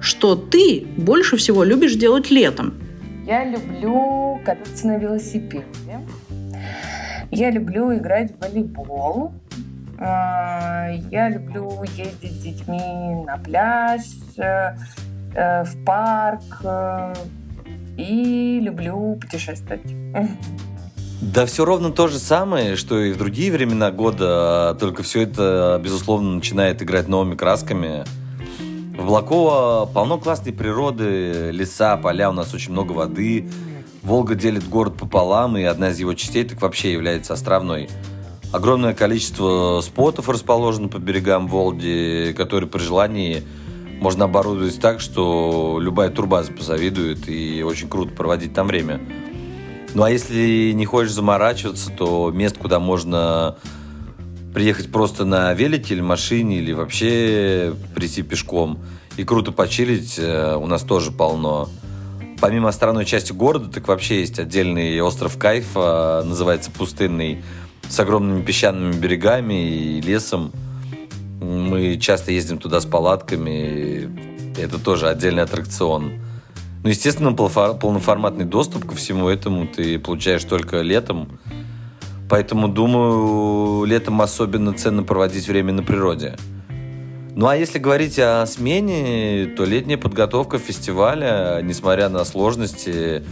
Что 0.00 0.34
ты 0.34 0.84
больше 0.96 1.36
всего 1.36 1.62
любишь 1.62 1.94
делать 1.94 2.32
летом? 2.32 2.74
Я 3.24 3.44
люблю 3.44 4.40
кататься 4.44 4.88
на 4.88 4.98
велосипеде. 4.98 5.64
Я 7.32 7.50
люблю 7.50 7.96
играть 7.96 8.30
в 8.30 8.40
волейбол. 8.40 9.32
А, 9.98 10.90
я 11.10 11.30
люблю 11.30 11.82
ездить 11.96 12.32
с 12.32 12.42
детьми 12.42 13.24
на 13.26 13.38
пляж, 13.38 14.02
э, 14.36 14.76
э, 15.34 15.64
в 15.64 15.84
парк. 15.84 16.60
Э, 16.62 17.14
и 17.96 18.60
люблю 18.60 19.18
путешествовать. 19.20 19.82
Да 21.22 21.46
все 21.46 21.64
ровно 21.64 21.90
то 21.90 22.08
же 22.08 22.18
самое, 22.18 22.76
что 22.76 22.98
и 22.98 23.12
в 23.12 23.18
другие 23.18 23.50
времена 23.52 23.90
года, 23.90 24.76
только 24.80 25.02
все 25.02 25.22
это, 25.22 25.80
безусловно, 25.82 26.34
начинает 26.34 26.82
играть 26.82 27.08
новыми 27.08 27.34
красками. 27.34 28.04
В 28.98 29.06
Блаково 29.06 29.86
полно 29.86 30.18
классной 30.18 30.52
природы, 30.52 31.50
леса, 31.50 31.96
поля, 31.96 32.28
у 32.28 32.32
нас 32.32 32.52
очень 32.52 32.72
много 32.72 32.92
воды. 32.92 33.48
Волга 34.02 34.34
делит 34.34 34.68
город 34.68 34.96
пополам, 34.96 35.56
и 35.56 35.62
одна 35.62 35.90
из 35.90 36.00
его 36.00 36.14
частей 36.14 36.44
так 36.44 36.60
вообще 36.60 36.92
является 36.92 37.34
островной. 37.34 37.88
Огромное 38.52 38.94
количество 38.94 39.80
спотов 39.82 40.28
расположено 40.28 40.88
по 40.88 40.98
берегам 40.98 41.48
Волги, 41.48 42.34
которые 42.36 42.68
при 42.68 42.80
желании 42.80 43.42
можно 44.00 44.24
оборудовать 44.24 44.80
так, 44.80 45.00
что 45.00 45.78
любая 45.80 46.10
турбаза 46.10 46.52
позавидует, 46.52 47.28
и 47.28 47.62
очень 47.62 47.88
круто 47.88 48.12
проводить 48.12 48.52
там 48.52 48.66
время. 48.66 49.00
Ну 49.94 50.02
а 50.02 50.10
если 50.10 50.72
не 50.72 50.84
хочешь 50.84 51.12
заморачиваться, 51.12 51.90
то 51.90 52.30
мест, 52.34 52.58
куда 52.58 52.80
можно 52.80 53.56
приехать 54.52 54.90
просто 54.90 55.24
на 55.24 55.54
велике 55.54 55.94
или 55.94 56.00
машине, 56.00 56.58
или 56.58 56.72
вообще 56.72 57.74
прийти 57.94 58.22
пешком 58.22 58.80
и 59.16 59.24
круто 59.24 59.52
почилить, 59.52 60.18
э, 60.18 60.56
у 60.56 60.66
нас 60.66 60.82
тоже 60.82 61.10
полно. 61.10 61.68
Помимо 62.42 62.70
островной 62.70 63.04
части 63.04 63.32
города, 63.32 63.70
так 63.72 63.86
вообще 63.86 64.18
есть 64.18 64.40
отдельный 64.40 65.00
остров 65.00 65.38
Кайфа, 65.38 66.24
называется 66.26 66.72
Пустынный, 66.72 67.40
с 67.88 68.00
огромными 68.00 68.42
песчаными 68.42 68.90
берегами 68.90 69.54
и 69.54 70.00
лесом. 70.00 70.50
Мы 71.40 71.98
часто 72.00 72.32
ездим 72.32 72.58
туда 72.58 72.80
с 72.80 72.84
палатками. 72.84 74.10
Это 74.60 74.80
тоже 74.80 75.08
отдельный 75.08 75.44
аттракцион. 75.44 76.14
Ну, 76.82 76.88
естественно, 76.88 77.32
полноформатный 77.32 78.44
доступ 78.44 78.86
ко 78.86 78.96
всему 78.96 79.28
этому 79.28 79.68
ты 79.68 80.00
получаешь 80.00 80.42
только 80.42 80.80
летом. 80.80 81.38
Поэтому, 82.28 82.66
думаю, 82.66 83.84
летом 83.84 84.20
особенно 84.20 84.72
ценно 84.74 85.04
проводить 85.04 85.46
время 85.46 85.72
на 85.72 85.84
природе. 85.84 86.36
Ну 87.34 87.46
а 87.46 87.56
если 87.56 87.78
говорить 87.78 88.18
о 88.18 88.44
смене, 88.46 89.46
то 89.56 89.64
летняя 89.64 89.96
подготовка 89.96 90.58
фестиваля, 90.58 91.60
несмотря 91.62 92.10
на 92.10 92.26
сложности, 92.26 93.24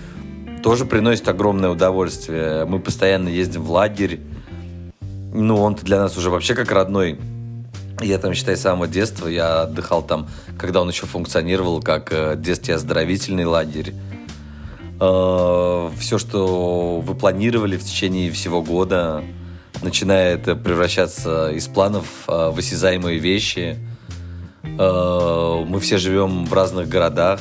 тоже 0.63 0.87
приносит 0.87 1.29
огромное 1.29 1.69
удовольствие. 1.69 2.65
Мы 2.65 2.81
постоянно 2.81 3.29
ездим 3.29 3.63
в 3.63 3.71
лагерь. 3.71 4.21
Ну, 5.35 5.61
он-то 5.61 5.85
для 5.85 5.99
нас 5.99 6.17
уже 6.17 6.31
вообще 6.31 6.55
как 6.55 6.73
родной. 6.73 7.19
Я 8.01 8.17
там, 8.19 8.33
считай, 8.33 8.57
с 8.57 8.63
самого 8.63 8.89
детства. 8.89 9.29
Я 9.29 9.63
отдыхал 9.63 10.03
там, 10.03 10.29
когда 10.59 10.81
он 10.81 10.89
еще 10.89 11.05
функционировал 11.05 11.83
как 11.83 12.11
э, 12.11 12.37
детский 12.39 12.73
оздоровительный 12.73 13.45
лагерь. 13.45 13.93
Э, 14.99 15.91
Все, 15.99 16.19
что 16.19 17.01
вы 17.01 17.15
планировали 17.15 17.77
в 17.77 17.85
течение 17.85 18.31
всего 18.31 18.63
года, 18.63 19.23
начинает 19.83 20.45
превращаться 20.45 21.51
из 21.51 21.69
планов 21.69 22.07
в 22.27 22.59
осязаемые 22.59 23.19
вещи. 23.19 23.77
Э, 24.63 25.65
мы 25.67 25.81
все 25.81 25.99
живем 25.99 26.45
в 26.47 26.53
разных 26.53 26.89
городах. 26.89 27.41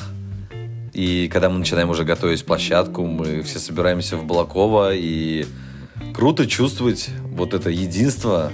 И 0.94 1.30
когда 1.32 1.50
мы 1.50 1.60
начинаем 1.60 1.90
уже 1.90 2.04
готовить 2.04 2.46
площадку, 2.46 3.06
мы 3.06 3.42
все 3.42 3.60
собираемся 3.60 4.18
в 4.18 4.26
Балаково. 4.26 4.94
И 4.94 5.46
круто 6.14 6.48
чувствовать 6.48 7.10
вот 7.32 7.54
это 7.54 7.70
единство, 7.70 8.52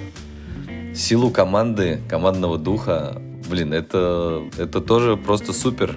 силу 0.93 1.29
команды, 1.29 1.99
командного 2.09 2.57
духа, 2.57 3.21
блин, 3.49 3.73
это, 3.73 4.43
это 4.57 4.81
тоже 4.81 5.17
просто 5.17 5.53
супер. 5.53 5.95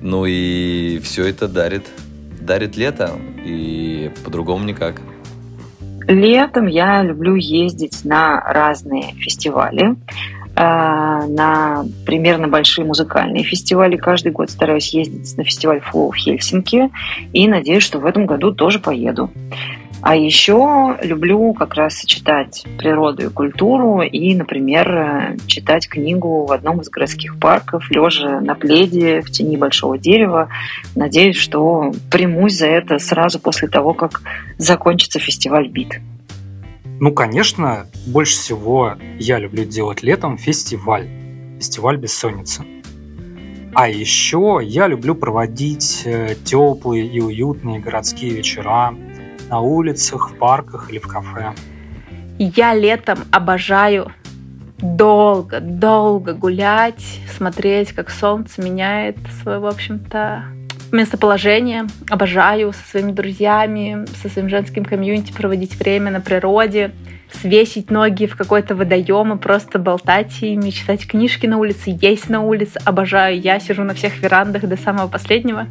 Ну 0.00 0.26
и 0.26 1.00
все 1.02 1.24
это 1.26 1.48
дарит, 1.48 1.86
дарит 2.40 2.76
лето, 2.76 3.12
и 3.44 4.12
по-другому 4.24 4.64
никак. 4.64 5.00
Летом 6.06 6.66
я 6.66 7.02
люблю 7.02 7.34
ездить 7.34 8.04
на 8.04 8.38
разные 8.40 9.14
фестивали, 9.14 9.96
на 10.56 11.84
примерно 12.06 12.48
большие 12.48 12.84
музыкальные 12.84 13.44
фестивали. 13.44 13.96
Каждый 13.96 14.32
год 14.32 14.50
стараюсь 14.50 14.94
ездить 14.94 15.36
на 15.36 15.44
фестиваль 15.44 15.80
Flow 15.80 16.10
в 16.10 16.16
Хельсинки 16.16 16.90
и 17.32 17.48
надеюсь, 17.48 17.82
что 17.82 17.98
в 17.98 18.06
этом 18.06 18.26
году 18.26 18.52
тоже 18.52 18.78
поеду. 18.78 19.30
А 20.06 20.16
еще 20.16 20.98
люблю 21.02 21.54
как 21.54 21.74
раз 21.74 21.94
сочетать 22.00 22.66
природу 22.76 23.24
и 23.24 23.30
культуру 23.30 24.02
и, 24.02 24.34
например, 24.34 25.36
читать 25.46 25.88
книгу 25.88 26.44
в 26.44 26.52
одном 26.52 26.82
из 26.82 26.90
городских 26.90 27.38
парков, 27.38 27.90
лежа 27.90 28.40
на 28.40 28.54
пледе 28.54 29.22
в 29.22 29.30
тени 29.30 29.56
большого 29.56 29.96
дерева. 29.96 30.50
Надеюсь, 30.94 31.36
что 31.36 31.90
примусь 32.10 32.58
за 32.58 32.66
это 32.66 32.98
сразу 32.98 33.40
после 33.40 33.66
того, 33.66 33.94
как 33.94 34.20
закончится 34.58 35.18
фестиваль 35.18 35.68
БИТ. 35.68 36.00
Ну, 37.00 37.12
конечно, 37.12 37.86
больше 38.06 38.34
всего 38.34 38.94
я 39.18 39.38
люблю 39.38 39.64
делать 39.64 40.02
летом 40.02 40.38
фестиваль. 40.38 41.08
Фестиваль 41.58 41.96
бессонницы. 41.96 42.64
А 43.74 43.88
еще 43.88 44.60
я 44.62 44.86
люблю 44.86 45.16
проводить 45.16 46.02
э, 46.04 46.36
теплые 46.44 47.06
и 47.06 47.20
уютные 47.20 47.80
городские 47.80 48.32
вечера, 48.32 48.94
на 49.50 49.60
улицах, 49.60 50.30
в 50.30 50.36
парках 50.36 50.90
или 50.90 50.98
в 50.98 51.08
кафе. 51.08 51.52
Я 52.38 52.74
летом 52.74 53.18
обожаю 53.32 54.12
долго, 54.78 55.60
долго 55.60 56.34
гулять, 56.34 57.04
смотреть, 57.36 57.92
как 57.92 58.10
солнце 58.10 58.62
меняет 58.62 59.16
свое, 59.42 59.58
в 59.58 59.66
общем-то, 59.66 60.44
местоположение. 60.94 61.86
Обожаю 62.08 62.72
со 62.72 62.82
своими 62.88 63.12
друзьями, 63.12 64.06
со 64.22 64.28
своим 64.28 64.48
женским 64.48 64.84
комьюнити 64.84 65.32
проводить 65.32 65.76
время 65.76 66.10
на 66.10 66.20
природе, 66.20 66.92
свесить 67.30 67.90
ноги 67.90 68.26
в 68.26 68.36
какой-то 68.36 68.74
водоем 68.74 69.34
и 69.34 69.38
просто 69.38 69.78
болтать 69.78 70.42
ими, 70.42 70.70
читать 70.70 71.06
книжки 71.06 71.46
на 71.46 71.58
улице, 71.58 71.96
есть 72.00 72.30
на 72.30 72.40
улице. 72.40 72.80
Обожаю. 72.84 73.38
Я 73.38 73.60
сижу 73.60 73.84
на 73.84 73.94
всех 73.94 74.20
верандах 74.22 74.62
до 74.66 74.76
самого 74.76 75.08
последнего 75.08 75.66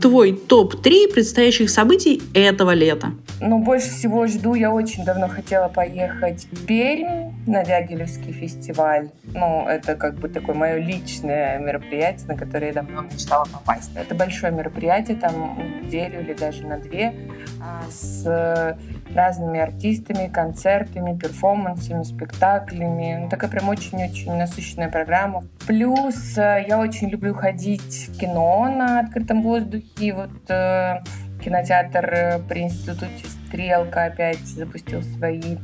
твой 0.00 0.32
топ-3 0.32 1.12
предстоящих 1.12 1.70
событий 1.70 2.22
этого 2.34 2.72
лета? 2.72 3.12
Ну, 3.40 3.58
больше 3.58 3.90
всего 3.90 4.26
жду, 4.26 4.54
я 4.54 4.70
очень 4.70 5.04
давно 5.04 5.28
хотела 5.28 5.68
поехать 5.68 6.46
в 6.50 6.66
Пермь 6.66 7.32
на 7.46 7.64
Дягилевский 7.64 8.32
фестиваль. 8.32 9.10
Ну, 9.34 9.66
это 9.66 9.94
как 9.94 10.18
бы 10.18 10.28
такое 10.28 10.54
мое 10.54 10.76
личное 10.76 11.58
мероприятие, 11.58 12.26
на 12.28 12.36
которое 12.36 12.66
я 12.68 12.72
давно 12.72 13.02
мечтала 13.02 13.46
попасть. 13.52 13.90
Это 13.94 14.14
большое 14.14 14.52
мероприятие, 14.52 15.16
там 15.16 15.58
неделю 15.82 16.20
или 16.20 16.34
даже 16.34 16.66
на 16.66 16.78
две, 16.78 17.14
а, 17.60 17.82
с 17.90 18.76
разными 19.14 19.60
артистами, 19.60 20.28
концертами, 20.28 21.18
перформансами, 21.18 22.02
спектаклями. 22.02 23.20
Ну, 23.22 23.28
такая 23.28 23.50
прям 23.50 23.68
очень-очень 23.68 24.34
насыщенная 24.34 24.88
программа. 24.88 25.44
Плюс 25.66 26.36
э, 26.38 26.64
я 26.66 26.78
очень 26.78 27.08
люблю 27.08 27.34
ходить 27.34 28.08
в 28.08 28.18
кино 28.18 28.70
на 28.70 29.00
открытом 29.00 29.42
воздухе. 29.42 30.14
Вот 30.14 30.50
э, 30.50 31.00
кинотеатр 31.42 32.14
э, 32.14 32.38
при 32.48 32.62
институте 32.62 33.26
Стрелка 33.46 34.04
опять 34.04 34.46
запустил 34.46 35.02
свои 35.02 35.56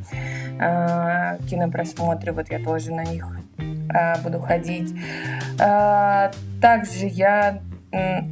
э, 0.58 1.38
кинопросмотры. 1.48 2.32
Вот 2.32 2.50
я 2.50 2.58
тоже 2.58 2.92
на 2.92 3.04
них 3.04 3.26
э, 3.58 4.20
буду 4.22 4.40
ходить. 4.40 4.92
Э, 5.60 6.30
также 6.60 7.06
я 7.06 7.60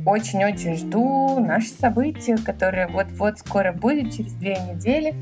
очень-очень 0.04 0.76
жду 0.76 1.40
наши 1.40 1.68
события, 1.68 2.36
которые 2.36 2.88
вот-вот 2.88 3.38
скоро 3.38 3.72
будет, 3.72 4.14
через 4.14 4.32
две 4.32 4.56
недели. 4.56 5.14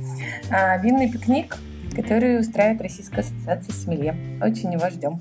А, 0.50 0.78
винный 0.78 1.10
пикник, 1.10 1.56
который 1.94 2.40
устраивает 2.40 2.80
Российская 2.82 3.20
ассоциация 3.20 3.72
Смелье. 3.72 4.16
Очень 4.42 4.72
его 4.72 4.88
ждем. 4.90 5.20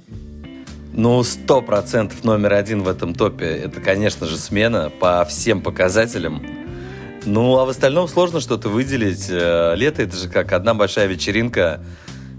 Ну, 0.93 1.23
сто 1.23 1.61
процентов 1.61 2.23
номер 2.23 2.53
один 2.53 2.83
в 2.83 2.87
этом 2.87 3.13
топе– 3.13 3.45
это, 3.65 3.79
конечно 3.79 4.25
же, 4.27 4.37
смена 4.37 4.91
по 4.99 5.23
всем 5.23 5.61
показателям. 5.61 6.45
Ну, 7.25 7.57
а 7.59 7.65
в 7.65 7.69
остальном 7.69 8.07
сложно 8.07 8.41
что-то 8.41 8.67
выделить. 8.67 9.27
Э, 9.29 9.73
лето– 9.75 10.01
это 10.03 10.17
же 10.17 10.27
как 10.27 10.51
одна 10.51 10.73
большая 10.73 11.07
вечеринка. 11.07 11.79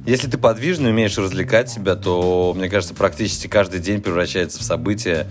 Если 0.04 0.28
ты 0.28 0.36
подвижный, 0.36 0.90
умеешь 0.90 1.16
развлекать 1.16 1.70
себя, 1.70 1.94
то, 1.94 2.52
мне 2.56 2.68
кажется, 2.68 2.94
практически 2.94 3.46
каждый 3.46 3.80
день 3.80 4.02
превращается 4.02 4.58
в 4.58 4.62
событие. 4.62 5.28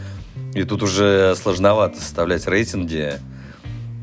И 0.53 0.63
тут 0.63 0.83
уже 0.83 1.35
сложновато 1.35 1.99
составлять 1.99 2.47
рейтинги. 2.47 3.13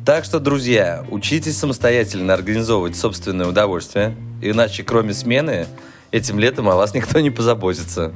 Так 0.07 0.25
что, 0.25 0.40
друзья, 0.40 1.05
учитесь 1.11 1.59
самостоятельно 1.59 2.33
организовывать 2.33 2.97
собственное 2.97 3.47
удовольствие. 3.47 4.14
Иначе, 4.40 4.83
кроме 4.83 5.12
смены, 5.12 5.67
этим 6.11 6.38
летом 6.38 6.69
о 6.69 6.76
вас 6.76 6.95
никто 6.95 7.21
не 7.21 7.31
позаботится. 7.31 8.12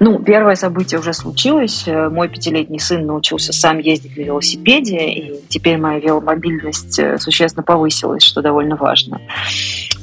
Ну, 0.00 0.18
первое 0.18 0.54
событие 0.54 1.00
уже 1.00 1.12
случилось. 1.12 1.84
Э, 1.86 2.08
мой 2.08 2.28
пятилетний 2.28 2.80
сын 2.80 3.04
научился 3.04 3.52
сам 3.52 3.78
ездить 3.78 4.16
на 4.16 4.22
велосипеде, 4.22 5.10
и 5.10 5.40
теперь 5.48 5.76
моя 5.76 5.98
веломобильность 5.98 6.98
э, 6.98 7.18
существенно 7.18 7.62
повысилась, 7.62 8.22
что 8.22 8.42
довольно 8.42 8.76
важно. 8.76 9.20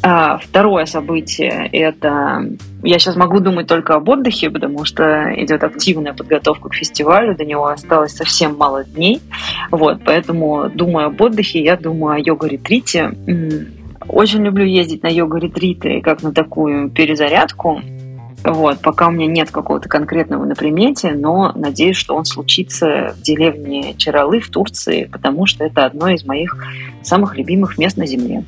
А, 0.01 0.37
второе 0.37 0.85
событие– 0.85 1.69
это... 1.73 2.45
Я 2.83 2.99
сейчас 2.99 3.17
могу 3.17 3.39
думать 3.39 3.67
только 3.67 3.95
об 3.95 4.07
отдыхе, 4.07 4.49
потому 4.49 4.85
что 4.85 5.33
идет 5.35 5.63
активная 5.63 6.13
подготовка 6.13 6.69
к 6.69 6.75
фестивалю, 6.75 7.35
до 7.35 7.43
него 7.43 7.67
осталось 7.67 8.13
совсем 8.13 8.55
мало 8.57 8.85
дней. 8.85 9.21
Вот, 9.71 9.99
поэтому, 10.05 10.69
думая 10.69 11.07
об 11.07 11.19
отдыхе, 11.19 11.61
я 11.61 11.75
думаю 11.75 12.15
о 12.15 12.19
йога-ретрите. 12.19 13.11
Очень 14.07 14.45
люблю 14.45 14.63
ездить 14.63 15.03
на 15.03 15.07
йога-ретриты 15.07 16.01
как 16.01 16.23
на 16.23 16.31
такую 16.31 16.89
перезарядку. 16.89 17.81
Вот, 18.45 18.79
пока 18.79 19.09
у 19.09 19.11
меня 19.11 19.27
нет 19.27 19.51
какого-то 19.51 19.89
конкретного 19.89 20.45
на 20.45 20.55
примете, 20.55 21.11
но 21.11 21.51
надеюсь, 21.55 21.97
что 21.97 22.15
он 22.15 22.23
случится 22.23 23.13
в 23.17 23.21
деревне 23.21 23.95
Чаралы 23.97 24.39
в 24.39 24.49
Турции, 24.49 25.09
потому 25.11 25.45
что 25.45 25.65
это 25.65 25.85
одно 25.85 26.07
из 26.07 26.23
моих 26.23 26.55
самых 27.03 27.37
любимых 27.37 27.77
мест 27.77 27.97
на 27.97 28.05
Земле. 28.05 28.45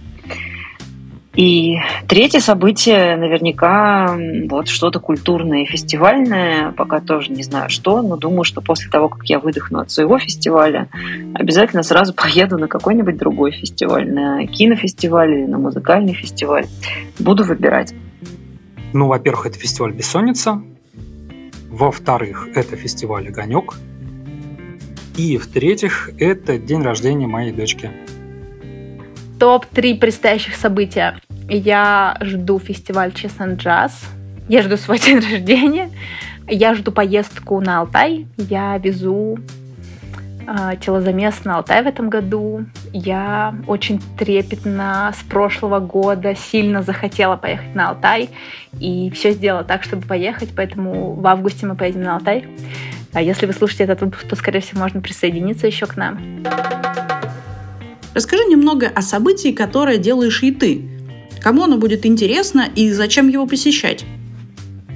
И 1.36 1.78
третье 2.08 2.42
событие 2.42 3.16
наверняка 3.16 4.18
вот 4.50 4.68
что-то 4.68 5.00
культурное 5.00 5.64
и 5.64 5.66
фестивальное, 5.66 6.74
пока 6.74 7.00
тоже 7.00 7.32
не 7.32 7.44
знаю 7.44 7.70
что, 7.70 8.02
но 8.02 8.18
думаю, 8.18 8.44
что 8.44 8.60
после 8.60 8.92
того, 8.92 9.08
как 9.08 9.24
я 9.26 9.40
выдохну 9.40 9.80
от 9.80 9.90
своего 9.90 10.20
фестиваля, 10.20 10.90
обязательно 11.34 11.84
сразу 11.84 12.14
поеду 12.16 12.58
на 12.58 12.68
какой-нибудь 12.68 13.18
другой 13.18 13.52
фестиваль, 13.52 14.12
на 14.12 14.46
кинофестиваль 14.46 15.32
или 15.32 15.46
на 15.46 15.58
музыкальный 15.58 16.14
фестиваль. 16.14 16.66
Буду 17.18 17.44
выбирать. 17.44 17.94
Ну, 18.92 19.08
во-первых, 19.08 19.46
это 19.46 19.58
фестиваль 19.58 19.94
«Бессонница». 19.94 20.62
Во-вторых, 21.70 22.50
это 22.54 22.76
фестиваль 22.76 23.30
«Огонек». 23.30 23.76
И 25.16 25.38
в-третьих, 25.38 26.10
это 26.20 26.58
день 26.58 26.82
рождения 26.82 27.28
моей 27.28 27.54
дочки. 27.54 27.92
Топ-3 29.42 29.98
предстоящих 29.98 30.56
события. 30.56 31.20
Я 31.50 32.16
жду 32.22 32.60
фестиваль 32.60 33.12
Честен 33.12 33.56
Джаз. 33.56 34.06
Я 34.48 34.62
жду 34.62 34.78
свой 34.78 35.00
день 35.04 35.16
рождения. 35.18 35.90
Я 36.48 36.76
жду 36.76 36.92
поездку 36.92 37.60
на 37.60 37.80
Алтай. 37.80 38.28
Я 38.38 38.78
везу 38.78 39.40
а, 40.46 40.76
телозамес 40.76 41.44
на 41.44 41.56
Алтай 41.56 41.82
в 41.82 41.88
этом 41.88 42.12
году. 42.12 42.66
Я 42.94 43.56
очень 43.66 44.00
трепетно 44.16 45.12
с 45.20 45.24
прошлого 45.24 45.80
года 45.80 46.36
сильно 46.36 46.84
захотела 46.84 47.36
поехать 47.36 47.74
на 47.74 47.90
Алтай 47.90 48.30
и 48.80 49.10
все 49.10 49.32
сделала 49.32 49.64
так, 49.64 49.82
чтобы 49.82 50.06
поехать, 50.06 50.50
поэтому 50.56 51.14
в 51.14 51.26
августе 51.26 51.66
мы 51.66 51.76
поедем 51.76 52.04
на 52.04 52.18
Алтай. 52.18 52.46
А 53.12 53.24
если 53.24 53.48
вы 53.48 53.54
слушаете 53.54 53.86
этот 53.86 54.02
выпуск, 54.02 54.24
то, 54.28 54.36
скорее 54.36 54.60
всего, 54.60 54.82
можно 54.82 55.02
присоединиться 55.02 55.66
еще 55.66 55.88
к 55.88 55.98
нам. 55.98 56.44
Расскажи 58.14 58.44
немного 58.46 58.88
о 58.94 59.02
событии, 59.02 59.52
которое 59.52 59.98
делаешь 59.98 60.44
и 60.44 60.52
ты. 60.52 60.82
Кому 61.42 61.64
оно 61.64 61.78
будет 61.78 62.06
интересно 62.06 62.68
и 62.76 62.92
зачем 62.92 63.30
его 63.30 63.48
посещать? 63.48 64.06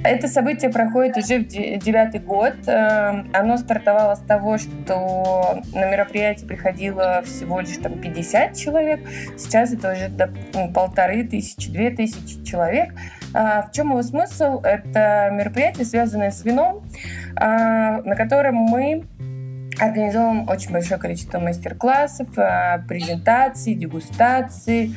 Это 0.04 0.28
событие 0.28 0.70
проходит 0.70 1.16
уже 1.16 1.38
в 1.38 1.48
девятый 1.48 2.20
год. 2.20 2.54
Эм, 2.66 3.28
оно 3.32 3.56
стартовало 3.56 4.14
с 4.14 4.20
того, 4.20 4.56
что 4.58 5.60
на 5.74 5.90
мероприятие 5.90 6.46
приходило 6.46 7.22
всего 7.24 7.58
лишь 7.58 7.76
там 7.78 7.98
50 7.98 8.56
человек. 8.56 9.00
Сейчас 9.36 9.72
это 9.72 9.92
уже 9.92 10.08
до 10.08 10.30
ну, 10.54 10.70
полторы 10.72 11.24
тысячи, 11.24 11.70
две 11.70 11.90
тысячи 11.90 12.44
человек. 12.44 12.94
А, 13.34 13.62
в 13.62 13.72
чем 13.72 13.90
его 13.90 14.02
смысл? 14.02 14.60
Это 14.62 15.30
мероприятие, 15.32 15.84
связанное 15.84 16.30
с 16.30 16.44
вином, 16.44 16.84
а, 17.34 18.00
на 18.02 18.14
котором 18.14 18.54
мы 18.54 19.04
организовываем 19.78 20.48
очень 20.48 20.70
большое 20.72 21.00
количество 21.00 21.38
мастер-классов, 21.38 22.28
а, 22.36 22.78
презентаций, 22.88 23.74
дегустаций, 23.74 24.94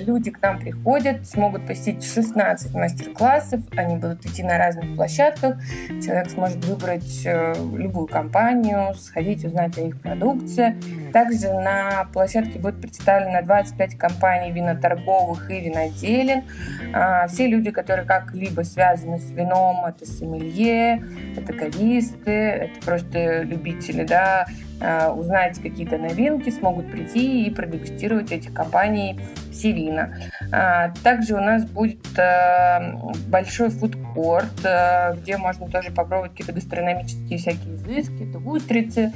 люди 0.00 0.30
к 0.30 0.42
нам 0.42 0.58
приходят, 0.58 1.26
смогут 1.26 1.66
посетить 1.66 2.04
16 2.04 2.74
мастер-классов, 2.74 3.60
они 3.76 3.96
будут 3.96 4.24
идти 4.26 4.42
на 4.42 4.58
разных 4.58 4.96
площадках, 4.96 5.56
человек 6.04 6.30
сможет 6.30 6.64
выбрать 6.64 7.22
э, 7.24 7.54
любую 7.76 8.06
компанию, 8.06 8.94
сходить, 8.94 9.44
узнать 9.44 9.78
о 9.78 9.82
их 9.82 10.00
продукции. 10.00 10.76
Также 11.12 11.52
на 11.52 12.04
площадке 12.12 12.58
будет 12.58 12.80
представлено 12.80 13.42
25 13.42 13.96
компаний 13.96 14.52
виноторговых 14.52 15.50
и 15.50 15.60
виноделин. 15.60 16.44
А, 16.92 17.26
все 17.28 17.46
люди, 17.46 17.70
которые 17.70 18.06
как-либо 18.06 18.62
связаны 18.62 19.18
с 19.18 19.30
вином, 19.30 19.84
это 19.86 20.06
сомелье, 20.06 21.04
это 21.36 21.52
кависты, 21.52 22.30
это 22.30 22.80
просто 22.84 23.42
любители, 23.42 24.04
да, 24.04 24.46
узнать 24.78 25.58
какие-то 25.60 25.98
новинки, 25.98 26.50
смогут 26.50 26.90
прийти 26.90 27.46
и 27.46 27.50
продегустировать 27.50 28.32
этих 28.32 28.52
компаний 28.52 29.20
серийно. 29.56 30.14
А, 30.52 30.90
также 31.02 31.34
у 31.34 31.40
нас 31.40 31.64
будет 31.64 32.18
э, 32.18 32.92
большой 33.28 33.70
фудкорт, 33.70 34.64
э, 34.64 35.14
где 35.16 35.36
можно 35.36 35.68
тоже 35.68 35.90
попробовать 35.90 36.32
какие-то 36.32 36.52
гастрономические 36.52 37.38
всякие 37.38 37.74
изыски, 37.76 38.28
это 38.28 38.38
устрицы, 38.38 39.12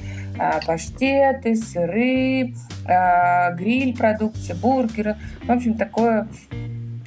паштеты, 0.66 1.54
сыры, 1.54 2.54
гриль 2.86 3.96
продукция, 3.96 4.56
бургеры. 4.56 5.16
В 5.44 5.50
общем, 5.50 5.74
такое 5.74 6.28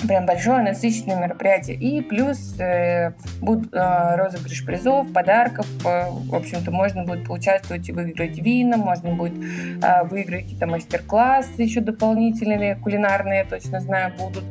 прям 0.07 0.25
большое 0.25 0.61
насыщенное 0.63 1.19
мероприятие. 1.19 1.77
И 1.77 2.01
плюс 2.01 2.55
э, 2.59 3.11
будут 3.41 3.73
э, 3.73 4.15
розыгрыш 4.15 4.65
призов, 4.65 5.11
подарков. 5.11 5.67
Э, 5.85 6.09
в 6.09 6.35
общем-то, 6.35 6.71
можно 6.71 7.03
будет 7.03 7.27
поучаствовать 7.27 7.87
и 7.89 7.91
выиграть 7.91 8.37
вина, 8.37 8.77
можно 8.77 9.13
будет 9.15 9.33
э, 9.81 10.03
выиграть 10.03 10.43
какие-то 10.43 10.67
мастер-классы 10.67 11.61
еще 11.61 11.81
дополнительные, 11.81 12.75
кулинарные, 12.75 13.39
я 13.39 13.45
точно 13.45 13.79
знаю, 13.79 14.13
будут. 14.17 14.43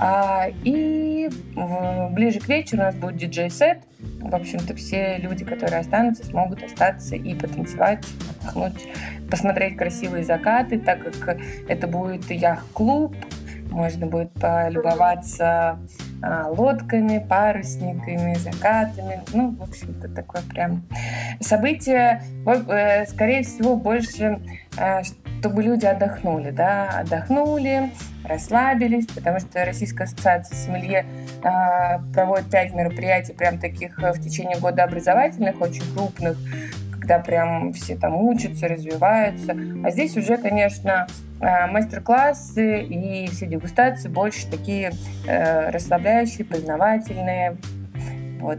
А, 0.00 0.46
и 0.62 1.28
в, 1.56 2.10
ближе 2.12 2.38
к 2.38 2.48
вечеру 2.48 2.82
у 2.82 2.84
нас 2.84 2.94
будет 2.94 3.16
диджей-сет. 3.16 3.78
В 4.20 4.32
общем-то, 4.32 4.76
все 4.76 5.16
люди, 5.18 5.44
которые 5.44 5.80
останутся, 5.80 6.24
смогут 6.24 6.62
остаться 6.62 7.16
и 7.16 7.34
потанцевать, 7.34 8.04
отдохнуть, 8.40 8.86
посмотреть 9.28 9.76
красивые 9.76 10.22
закаты, 10.22 10.78
так 10.78 11.00
как 11.18 11.38
это 11.68 11.88
будет 11.88 12.30
яхт-клуб, 12.30 13.16
можно 13.70 14.06
будет 14.06 14.32
полюбоваться 14.32 15.78
а, 16.22 16.48
лодками, 16.48 17.24
парусниками, 17.28 18.34
закатами. 18.34 19.20
Ну, 19.32 19.50
в 19.52 19.62
общем-то, 19.62 20.08
такое 20.08 20.42
прям 20.42 20.82
событие, 21.40 22.22
э, 22.46 23.06
скорее 23.06 23.42
всего, 23.42 23.76
больше, 23.76 24.40
а, 24.76 25.02
чтобы 25.40 25.62
люди 25.62 25.86
отдохнули, 25.86 26.50
да, 26.50 26.88
отдохнули, 27.00 27.90
расслабились, 28.24 29.06
потому 29.06 29.38
что 29.38 29.64
Российская 29.64 30.04
ассоциация 30.04 30.56
сомелье 30.56 31.06
а, 31.42 32.00
проводит 32.12 32.50
пять 32.50 32.74
мероприятий, 32.74 33.32
прям 33.32 33.58
таких 33.58 33.98
э, 34.02 34.12
в 34.12 34.20
течение 34.20 34.58
года 34.58 34.84
образовательных, 34.84 35.60
очень 35.60 35.82
крупных, 35.94 36.36
когда 37.08 37.20
прям 37.20 37.72
все 37.72 37.96
там 37.96 38.14
учатся, 38.16 38.68
развиваются. 38.68 39.56
А 39.82 39.90
здесь 39.90 40.16
уже, 40.16 40.36
конечно, 40.36 41.06
э, 41.40 41.66
мастер-классы 41.66 42.82
и 42.82 43.28
все 43.28 43.46
дегустации 43.46 44.08
больше 44.08 44.46
такие 44.50 44.92
э, 45.26 45.70
расслабляющие, 45.70 46.44
познавательные. 46.44 47.56
Вот. 48.40 48.58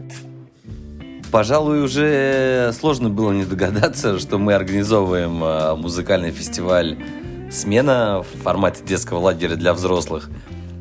Пожалуй, 1.30 1.84
уже 1.84 2.72
сложно 2.72 3.08
было 3.08 3.30
не 3.30 3.44
догадаться, 3.44 4.18
что 4.18 4.38
мы 4.38 4.54
организовываем 4.54 5.44
э, 5.44 5.76
музыкальный 5.76 6.32
фестиваль 6.32 6.98
«Смена» 7.52 8.22
в 8.22 8.42
формате 8.42 8.82
детского 8.84 9.18
лагеря 9.18 9.54
для 9.54 9.72
взрослых 9.74 10.28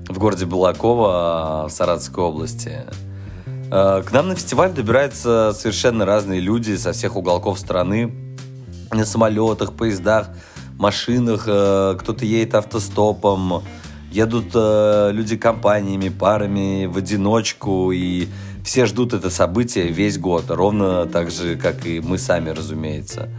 в 0.07 0.17
городе 0.17 0.47
Балакова 0.47 1.67
в 1.67 1.71
Саратовской 1.71 2.23
области. 2.23 2.79
Э, 3.71 4.01
к 4.03 4.11
нам 4.11 4.29
на 4.29 4.35
фестиваль 4.35 4.73
добираются 4.73 5.53
совершенно 5.53 6.05
разные 6.05 6.39
люди 6.39 6.75
со 6.75 6.91
всех 6.91 7.15
уголков 7.15 7.59
страны. 7.59 8.11
На 8.91 9.05
самолетах, 9.05 9.73
поездах, 9.73 10.29
машинах. 10.77 11.43
Э, 11.47 11.95
кто-то 11.99 12.25
едет 12.25 12.55
автостопом. 12.55 13.63
Едут 14.11 14.47
э, 14.55 15.11
люди 15.13 15.37
компаниями, 15.37 16.09
парами, 16.09 16.87
в 16.87 16.97
одиночку. 16.97 17.91
И 17.91 18.27
все 18.63 18.87
ждут 18.87 19.13
это 19.13 19.29
событие 19.29 19.89
весь 19.89 20.17
год. 20.17 20.45
Ровно 20.49 21.05
так 21.05 21.29
же, 21.29 21.55
как 21.55 21.85
и 21.85 21.99
мы 21.99 22.17
сами, 22.17 22.49
разумеется. 22.49 23.29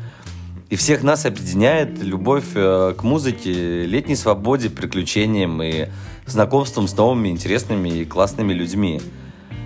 И 0.68 0.76
всех 0.76 1.02
нас 1.02 1.26
объединяет 1.26 2.00
любовь 2.00 2.52
к 2.54 2.98
музыке, 3.02 3.84
летней 3.86 4.14
свободе, 4.14 4.70
приключениям 4.70 5.60
и 5.60 5.88
знакомством 6.26 6.86
с 6.86 6.96
новыми 6.96 7.28
интересными 7.30 7.88
и 7.88 8.04
классными 8.04 8.52
людьми. 8.52 9.00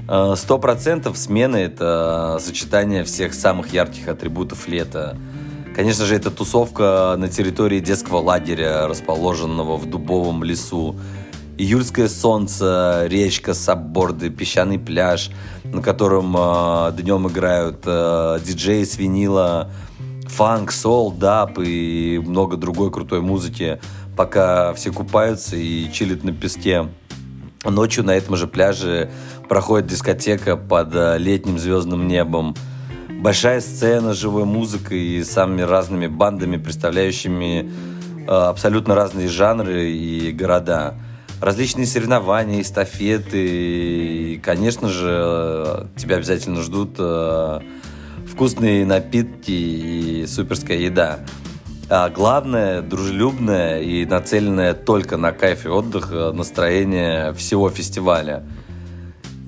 Э, 0.09 0.35
сто 0.37 0.59
процентов 0.59 1.17
смены– 1.17 1.57
это 1.59 2.39
сочетание 2.41 3.05
всех 3.05 3.35
самых 3.35 3.73
ярких 3.73 4.09
атрибутов 4.09 4.69
лета. 4.69 5.17
Конечно 5.75 6.05
же, 6.05 6.15
это 6.15 6.31
тусовка 6.31 7.17
на 7.19 7.29
территории 7.29 7.81
детского 7.81 8.19
лагеря, 8.19 8.87
расположенного 8.87 9.77
в 9.77 9.87
дубовом 9.87 10.45
лесу. 10.45 10.97
июльское 11.57 12.09
солнце, 12.09 13.07
речка, 13.09 13.55
сабборды, 13.55 14.29
песчаный 14.29 14.79
пляж, 14.79 15.31
на 15.65 15.83
котором 15.83 16.35
э, 16.37 16.93
днем 16.97 17.29
играют 17.29 17.83
э, 17.87 18.41
диджеи 18.45 18.85
с 18.85 18.99
винила, 18.99 19.71
фанк, 20.27 20.73
сол, 20.73 21.13
даб 21.13 21.59
и 21.59 22.21
много 22.25 22.57
другой 22.57 22.91
крутой 22.91 23.21
музыки, 23.21 23.81
пока 24.17 24.75
все 24.75 24.93
купаются 24.93 25.57
и 25.57 25.91
чилят 25.93 26.25
на 26.25 26.33
песке. 26.33 26.89
Ночью 27.65 28.05
на 28.05 28.15
этом 28.15 28.37
же 28.37 28.47
пляже 28.47 29.11
проходит 29.49 29.87
дискотека 29.87 30.57
под 30.57 30.95
э, 30.95 31.17
летним 31.19 31.59
звездным 31.59 32.07
небом. 32.07 32.55
Большая 33.09 33.61
сцена, 33.61 34.13
живой 34.13 34.45
музыкой 34.45 35.01
и 35.01 35.25
самыми 35.25 35.63
разными 35.63 36.07
бандами, 36.07 36.59
представляющими 36.59 37.71
э, 38.27 38.31
абсолютно 38.31 38.95
разные 38.95 39.29
жанры 39.29 39.91
и 39.91 40.31
города. 40.33 40.95
Различные 41.41 41.87
соревнования, 41.87 42.61
эстафеты. 42.61 43.47
И, 43.47 44.41
конечно 44.43 44.89
же, 44.89 45.09
э, 45.11 45.85
тебя 45.97 46.17
обязательно 46.17 46.63
ждут 46.63 46.99
вкусные 48.31 48.85
напитки 48.85 49.53
и 49.53 50.27
суперская 50.27 50.79
еда. 50.79 51.21
А 51.91 52.09
главное, 52.09 52.81
дружелюбное 52.81 53.81
и 53.81 54.07
нацеленное 54.07 54.75
только 54.75 55.17
на 55.17 55.33
кайф 55.33 55.67
и 55.67 55.69
отдых 55.69 56.11
настроение 56.11 57.33
всего 57.35 57.71
фестиваля– 57.71 58.45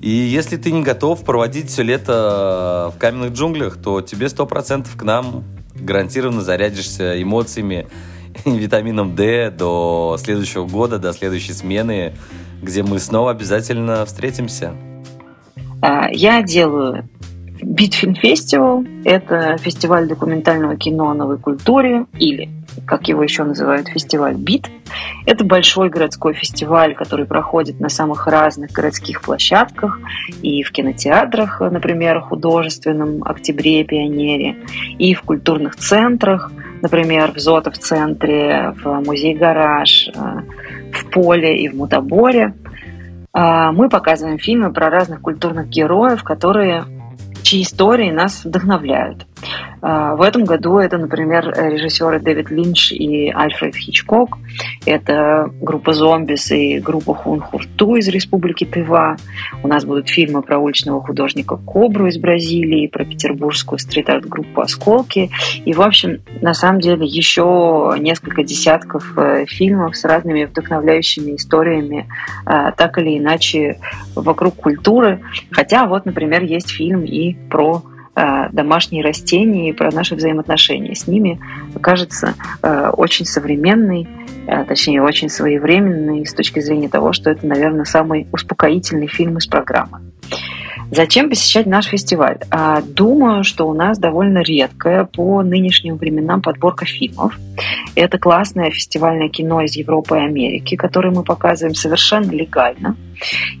и 0.01 0.09
если 0.09 0.57
ты 0.57 0.71
не 0.71 0.83
готов 0.83 1.23
проводить 1.23 1.69
все 1.69 1.81
лето 1.81 2.93
в 2.95 2.99
каменных 2.99 3.33
джунглях, 3.33 3.77
то 3.77 4.01
тебе 4.01 4.29
сто 4.29 4.45
процентов 4.45 4.95
к 4.95 5.03
нам 5.03 5.43
гарантированно 5.75 6.41
зарядишься 6.41 7.21
эмоциями 7.21 7.87
и 8.45 8.51
витамином 8.51 9.15
D 9.15 9.49
до 9.49 10.17
следующего 10.19 10.67
года, 10.67 10.99
до 10.99 11.13
следующей 11.13 11.53
смены, 11.53 12.13
где 12.61 12.83
мы 12.83 12.99
снова 12.99 13.31
обязательно 13.31 14.05
встретимся. 14.05 14.75
А, 15.81 16.09
я 16.11 16.43
делаю 16.43 17.09
Битфильм 17.77 18.15
Фестивал. 18.15 18.83
Это 19.05 19.55
фестиваль 19.59 20.07
документального 20.07 20.75
кино 20.77 21.11
о 21.11 21.13
новой 21.13 21.37
культуре 21.37 22.07
или 22.17 22.49
как 22.85 23.07
его 23.07 23.21
еще 23.23 23.43
называют, 23.43 23.87
фестиваль 23.87 24.35
БИТ. 24.35 24.69
Это 25.25 25.43
большой 25.43 25.89
городской 25.89 26.33
фестиваль, 26.33 26.95
который 26.95 27.25
проходит 27.25 27.79
на 27.79 27.89
самых 27.89 28.27
разных 28.27 28.71
городских 28.71 29.21
площадках 29.21 29.99
и 30.41 30.63
в 30.63 30.71
кинотеатрах, 30.71 31.59
например, 31.59 32.21
художественном 32.21 33.23
«Октябре», 33.23 33.83
«Пионере», 33.83 34.57
и 34.97 35.13
в 35.13 35.21
культурных 35.21 35.75
центрах, 35.75 36.51
например, 36.81 37.31
в 37.33 37.39
Зотов-центре, 37.39 38.73
в 38.83 39.01
музей-гараж, 39.05 40.09
э, 40.13 40.41
в 40.93 41.05
Поле 41.11 41.57
и 41.61 41.67
в 41.67 41.75
Мутаборе. 41.75 42.53
А, 43.33 43.71
мы 43.71 43.89
показываем 43.89 44.39
фильмы 44.39 44.71
про 44.71 44.89
разных 44.89 45.21
культурных 45.21 45.67
героев, 45.67 46.23
которые 46.23 46.85
чьи 47.47 47.61
истории 47.61 48.11
нас 48.11 48.43
вдохновляют. 48.43 49.26
А, 49.81 50.15
в 50.15 50.21
этом 50.21 50.45
году 50.45 50.77
это, 50.77 50.97
например, 50.97 51.53
режиссеры 51.55 52.19
Дэвид 52.19 52.49
Линч 52.49 52.91
и 52.91 53.29
Альфред 53.29 53.75
Хичкок. 53.75 54.37
Это 54.85 55.51
группа 55.61 55.93
«Зомбис» 55.93 56.51
и 56.51 56.79
группа 56.79 57.13
Хунхурту 57.13 57.95
из 57.95 58.07
Республики 58.07 58.65
Тыва. 58.65 59.17
У 59.63 59.67
нас 59.67 59.85
будут 59.85 60.09
фильмы 60.09 60.41
про 60.41 60.57
уличного 60.57 61.01
художника 61.01 61.57
Кобру 61.57 62.07
из 62.07 62.17
Бразилии, 62.17 62.87
про 62.87 63.05
петербургскую 63.05 63.79
стрит-арт-группу 63.79 64.61
«Осколки». 64.61 65.29
И, 65.65 65.73
в 65.73 65.81
общем, 65.81 66.21
на 66.41 66.53
самом 66.53 66.81
деле 66.81 67.05
еще 67.05 67.95
несколько 67.99 68.43
десятков 68.43 69.13
э, 69.17 69.45
фильмов 69.45 69.95
с 69.95 70.03
разными 70.05 70.45
вдохновляющими 70.45 71.35
историями, 71.35 72.07
э, 72.45 72.71
так 72.75 72.97
или 72.97 73.17
иначе, 73.17 73.79
вокруг 74.15 74.55
культуры. 74.55 75.21
Хотя 75.51 75.85
вот, 75.85 76.05
например, 76.05 76.43
есть 76.43 76.69
фильм 76.69 77.03
и 77.03 77.33
про 77.49 77.83
домашние 78.51 79.03
растения 79.03 79.69
и 79.69 79.73
про 79.73 79.91
наши 79.91 80.15
взаимоотношения 80.15 80.95
с 80.95 81.07
ними 81.07 81.39
кажется 81.81 82.33
э, 82.63 82.89
очень 82.89 83.25
современный, 83.25 84.07
э, 84.47 84.65
точнее, 84.65 85.03
очень 85.03 85.29
своевременный 85.29 86.25
с 86.25 86.33
точки 86.33 86.59
зрения 86.59 86.89
того, 86.89 87.13
что 87.13 87.29
это, 87.29 87.45
наверное, 87.45 87.85
самый 87.85 88.27
успокоительный 88.31 89.07
фильм 89.07 89.37
из 89.37 89.45
программы. 89.45 90.01
Зачем 90.91 91.29
посещать 91.29 91.65
наш 91.65 91.87
фестиваль? 91.87 92.37
А, 92.49 92.81
думаю, 92.81 93.43
что 93.43 93.67
у 93.67 93.73
нас 93.73 93.99
довольно 93.99 94.39
редкая 94.39 95.03
по 95.05 95.41
нынешним 95.43 95.97
временам 95.97 96.41
подборка 96.41 96.85
фильмов. 96.85 97.37
Это 97.95 98.17
классное 98.17 98.71
фестивальное 98.71 99.29
кино 99.29 99.61
из 99.61 99.75
Европы 99.75 100.15
и 100.15 100.21
Америки, 100.21 100.75
которое 100.75 101.11
мы 101.11 101.23
показываем 101.23 101.75
совершенно 101.75 102.31
легально. 102.31 102.95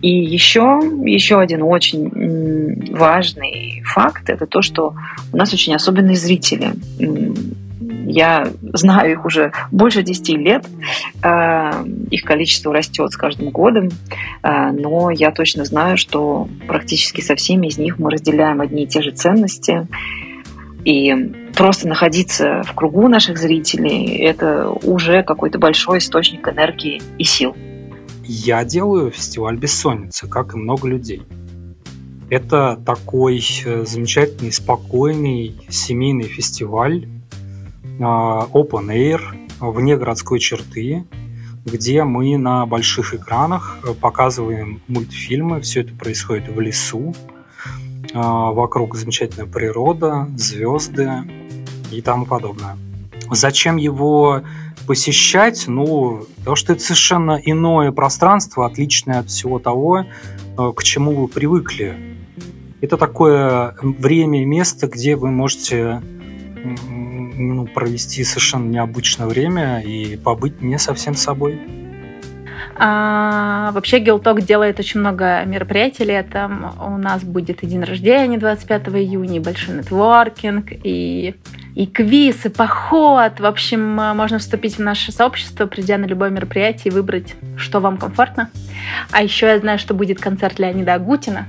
И 0.01 0.09
еще, 0.09 0.79
еще 1.05 1.39
один 1.39 1.63
очень 1.63 2.95
важный 2.95 3.81
факт– 3.85 4.23
это 4.29 4.45
то, 4.45 4.61
что 4.61 4.95
у 5.33 5.37
нас 5.37 5.53
очень 5.53 5.75
особенные 5.75 6.15
зрители 6.15 6.73
я 8.09 8.47
знаю 8.73 9.11
их 9.11 9.25
уже 9.25 9.51
больше 9.69 10.01
10 10.01 10.29
лет. 10.37 10.65
А, 11.21 11.83
их 12.09 12.23
количество 12.23 12.73
растет 12.73 13.11
с 13.11 13.17
каждым 13.17 13.49
годом. 13.49 13.89
А, 14.41 14.71
но 14.71 15.11
я 15.11 15.31
точно 15.31 15.65
знаю, 15.65 15.97
что 15.97 16.47
практически 16.67 17.19
со 17.19 17.35
всеми 17.35 17.67
из 17.67 17.77
них 17.77 17.99
мы 17.99 18.09
разделяем 18.09 18.61
одни 18.61 18.83
и 18.83 18.87
те 18.87 19.01
же 19.01 19.11
ценности. 19.11 19.87
И 20.85 21.13
просто 21.53 21.89
находиться 21.89 22.63
в 22.63 22.73
кругу 22.73 23.09
наших 23.09 23.37
зрителей– 23.37 24.05
это 24.25 24.69
уже 24.69 25.21
какой-то 25.21 25.59
большой 25.59 25.97
источник 25.97 26.47
энергии 26.47 27.01
и 27.17 27.25
сил. 27.25 27.57
Я 28.23 28.63
делаю 28.63 29.11
фестиваль 29.11 29.57
«Бессонница», 29.57 30.27
как 30.27 30.53
и 30.53 30.57
много 30.57 30.87
людей. 30.87 31.23
Это 32.29 32.79
такой 32.85 33.43
э, 33.65 33.85
замечательный, 33.85 34.51
спокойный 34.51 35.55
семейный 35.69 36.25
фестиваль, 36.25 37.07
open 37.99 38.87
air, 38.87 39.21
вне 39.59 39.97
городской 39.97 40.39
черты, 40.39 41.05
где 41.65 42.03
мы 42.03 42.37
на 42.37 42.65
больших 42.65 43.13
экранах 43.13 43.79
э, 43.83 43.93
показываем 43.93 44.81
мультфильмы. 44.87 45.61
Все 45.61 45.81
это 45.81 45.93
происходит 45.93 46.47
в 46.47 46.59
лесу. 46.59 47.13
А, 48.13 48.51
вокруг 48.51 48.95
замечательная 48.95 49.47
природа, 49.47 50.27
звезды 50.35 51.11
и 51.91 52.01
тому 52.01 52.25
подобное. 52.25 52.77
Зачем 53.29 53.75
его 53.75 54.41
посещать? 54.85 55.65
Ну, 55.67 56.25
потому 56.37 56.55
что 56.55 56.73
это 56.73 56.81
совершенно 56.81 57.39
иное 57.43 57.91
пространство, 57.91 58.65
отличное 58.65 59.19
от 59.19 59.29
всего 59.29 59.59
того, 59.59 60.05
э, 60.57 60.71
к 60.75 60.83
чему 60.83 61.15
вы 61.15 61.27
привыкли. 61.27 62.17
Это 62.79 62.95
такое 62.95 63.75
время 63.81 64.41
и 64.41 64.45
место, 64.45 64.87
где 64.87 65.15
вы 65.15 65.31
можете 65.31 66.01
ну, 67.37 67.65
провести 67.65 68.23
совершенно 68.23 68.69
необычное 68.69 69.27
время 69.27 69.81
и 69.81 70.17
побыть 70.17 70.61
не 70.61 70.77
совсем 70.77 71.15
собой. 71.15 71.59
А, 72.79 73.71
вообще 73.71 73.99
Гилток 73.99 74.41
делает 74.41 74.79
очень 74.79 74.99
много 74.99 75.43
мероприятий 75.45 76.03
летом. 76.03 76.73
У 76.79 76.97
нас 76.97 77.23
будет 77.23 77.63
и 77.63 77.67
день 77.67 77.83
рождения 77.83 78.37
25 78.37 78.89
июня, 78.89 79.37
и 79.37 79.39
большой 79.39 79.77
нетворкинг, 79.77 80.71
и, 80.83 81.35
и 81.75 81.85
квиз, 81.87 82.45
и 82.45 82.49
поход. 82.49 83.39
В 83.39 83.45
общем, 83.45 83.81
можно 83.81 84.37
вступить 84.37 84.75
в 84.77 84.81
наше 84.81 85.11
сообщество, 85.11 85.65
придя 85.65 85.97
на 85.97 86.05
любое 86.05 86.29
мероприятие 86.29 86.91
и 86.91 86.95
выбрать, 86.95 87.35
что 87.55 87.79
вам 87.79 87.97
комфортно. 87.97 88.51
А 89.11 89.23
еще 89.23 89.47
я 89.47 89.57
знаю, 89.59 89.79
что 89.79 89.95
будет 89.95 90.19
концерт 90.19 90.59
Леонида 90.59 90.93
Агутина 90.95 91.47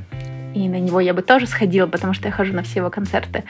и 0.64 0.68
на 0.68 0.78
него 0.80 1.00
я 1.00 1.14
бы 1.14 1.22
тоже 1.22 1.46
сходила, 1.46 1.86
потому 1.86 2.14
что 2.14 2.28
я 2.28 2.32
хожу 2.32 2.52
на 2.52 2.62
все 2.62 2.80
его 2.80 2.90
концерты. 2.90 3.44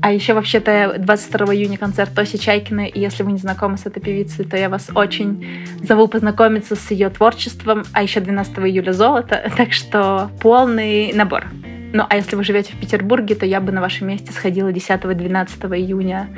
А 0.00 0.12
еще 0.12 0.34
вообще-то 0.34 0.96
22 0.98 1.54
июня 1.54 1.78
концерт 1.78 2.14
Тоси 2.14 2.38
Чайкиной, 2.38 2.88
и 2.88 3.00
если 3.00 3.22
вы 3.22 3.32
не 3.32 3.38
знакомы 3.38 3.76
с 3.76 3.86
этой 3.86 4.00
певицей, 4.00 4.44
то 4.44 4.56
я 4.56 4.68
вас 4.68 4.90
очень 4.94 5.66
зову 5.82 6.08
познакомиться 6.08 6.76
с 6.76 6.90
ее 6.90 7.10
творчеством, 7.10 7.84
а 7.92 8.02
еще 8.02 8.20
12 8.20 8.58
июля 8.58 8.92
золото, 8.92 9.50
так 9.56 9.72
что 9.72 10.30
полный 10.40 11.12
набор. 11.12 11.46
Ну, 11.92 12.04
а 12.08 12.16
если 12.16 12.34
вы 12.34 12.42
живете 12.42 12.72
в 12.72 12.80
Петербурге, 12.80 13.36
то 13.36 13.46
я 13.46 13.60
бы 13.60 13.70
на 13.70 13.80
вашем 13.80 14.08
месте 14.08 14.32
сходила 14.32 14.68
10-12 14.72 15.78
июня 15.78 16.28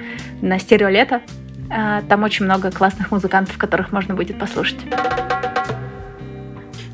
на 0.43 0.59
стереолето. 0.59 1.23
А, 1.71 2.03
там 2.03 2.25
очень 2.25 2.45
много 2.45 2.71
классных 2.71 3.11
музыкантов, 3.11 3.57
которых 3.57 3.91
можно 3.91 4.15
будет 4.15 4.39
послушать. 4.39 4.79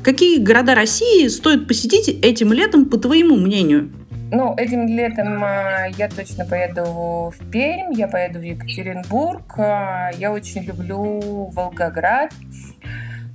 Какие 0.03 0.43
города 0.43 0.75
России 0.75 1.29
стоит 1.29 1.65
посетить 1.65 2.09
этим 2.09 2.51
летом, 2.51 2.89
по 2.89 2.97
твоему 2.97 3.37
мнению? 3.37 3.89
Ну, 4.33 4.53
этим 4.57 4.85
летом 4.85 5.41
а, 5.41 5.85
я 5.97 6.09
точно 6.09 6.45
поеду 6.45 6.83
в 6.83 7.51
Пермь, 7.51 7.93
я 7.93 8.09
поеду 8.09 8.39
в 8.39 8.41
Екатеринбург, 8.41 9.53
а, 9.57 10.11
я 10.17 10.33
очень 10.33 10.63
люблю 10.63 11.45
Волгоград, 11.53 12.33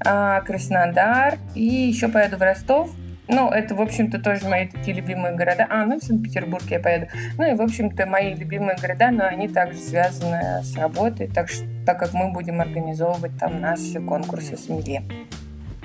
а, 0.05 0.43
Краснодар 0.43 1.39
и 1.55 1.65
еще 1.65 2.09
поеду 2.09 2.37
в 2.37 2.43
Ростов. 2.43 2.91
Ну, 3.29 3.49
это, 3.49 3.75
в 3.75 3.81
общем-то, 3.81 4.19
тоже 4.19 4.47
мои 4.47 4.69
такие 4.69 4.95
любимые 4.95 5.35
города. 5.35 5.67
А, 5.71 5.87
ну, 5.87 5.99
в 5.99 6.05
Санкт-Петербург 6.05 6.65
я 6.69 6.81
поеду. 6.81 7.07
Ну, 7.39 7.51
и, 7.51 7.55
в 7.55 7.63
общем-то, 7.63 8.05
мои 8.05 8.35
любимые 8.35 8.77
города, 8.77 9.11
но 9.11 9.25
они 9.25 9.49
также 9.49 9.79
связаны 9.79 10.63
с 10.63 10.77
работой, 10.77 11.29
так, 11.29 11.49
так 11.87 11.99
как 11.99 12.13
мы 12.13 12.31
будем 12.31 12.61
организовывать 12.61 13.33
там 13.39 13.59
наши 13.59 14.01
конкурсы 14.01 14.59
с 14.59 14.69
Мили. 14.69 15.03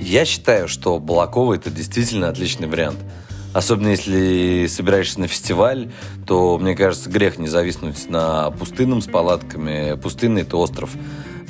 Я 0.06 0.26
считаю, 0.26 0.68
что 0.68 1.00
Балакова 1.00 1.54
это 1.54 1.72
действительно 1.72 2.28
отличный 2.28 2.68
вариант. 2.68 3.00
Особенно 3.54 3.88
если 3.88 4.68
собираешься 4.68 5.20
на 5.22 5.28
фестиваль, 5.28 5.90
то, 6.28 6.58
мне 6.58 6.76
кажется, 6.76 7.10
грех 7.10 7.38
не 7.38 7.48
зависнуть 7.48 8.10
на 8.10 8.52
пустынном 8.52 9.02
с 9.02 9.06
палатками. 9.06 9.96
Пустынный– 9.96 10.42
это 10.44 10.58
остров, 10.58 10.90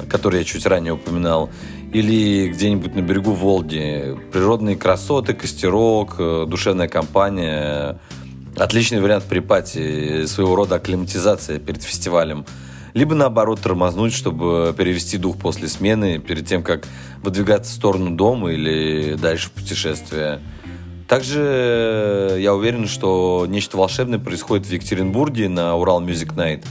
который 0.07 0.39
я 0.39 0.45
чуть 0.45 0.67
ранее 0.67 0.93
упоминал. 0.93 1.49
Или 1.93 2.49
где-нибудь 2.49 2.93
на 2.93 3.01
берегу 3.01 3.31
Волги. 3.31 4.15
Природные 4.31 4.75
красоты, 4.75 5.33
костерок, 5.33 6.15
э, 6.19 6.45
душевная 6.47 6.87
компания. 6.87 7.99
Отличный 8.55 9.01
вариант 9.01 9.23
при 9.23 9.39
пати, 9.39 10.27
своего 10.27 10.55
рода 10.55 10.75
акклиматизация 10.75 11.57
перед 11.57 11.81
фестивалем. 11.81 12.45
Либо 12.93 13.15
наоборот 13.15 13.59
тормознуть, 13.61 14.13
чтобы 14.13 14.73
перевести 14.77 15.17
дух 15.17 15.37
после 15.37 15.67
смены, 15.67 16.19
перед 16.19 16.45
тем, 16.45 16.61
как 16.61 16.87
выдвигаться 17.23 17.71
в 17.71 17.75
сторону 17.75 18.11
дома 18.11 18.51
или 18.51 19.15
дальше 19.15 19.47
в 19.49 19.51
путешествие. 19.51 20.39
Также 21.07 22.37
я 22.39 22.53
уверен, 22.53 22.87
что 22.87 23.45
нечто 23.47 23.77
волшебное 23.77 24.19
происходит 24.19 24.67
в 24.67 24.71
Екатеринбурге 24.71 25.49
на 25.49 25.75
Урал 25.75 26.03
Music 26.03 26.35
Night. 26.35 26.65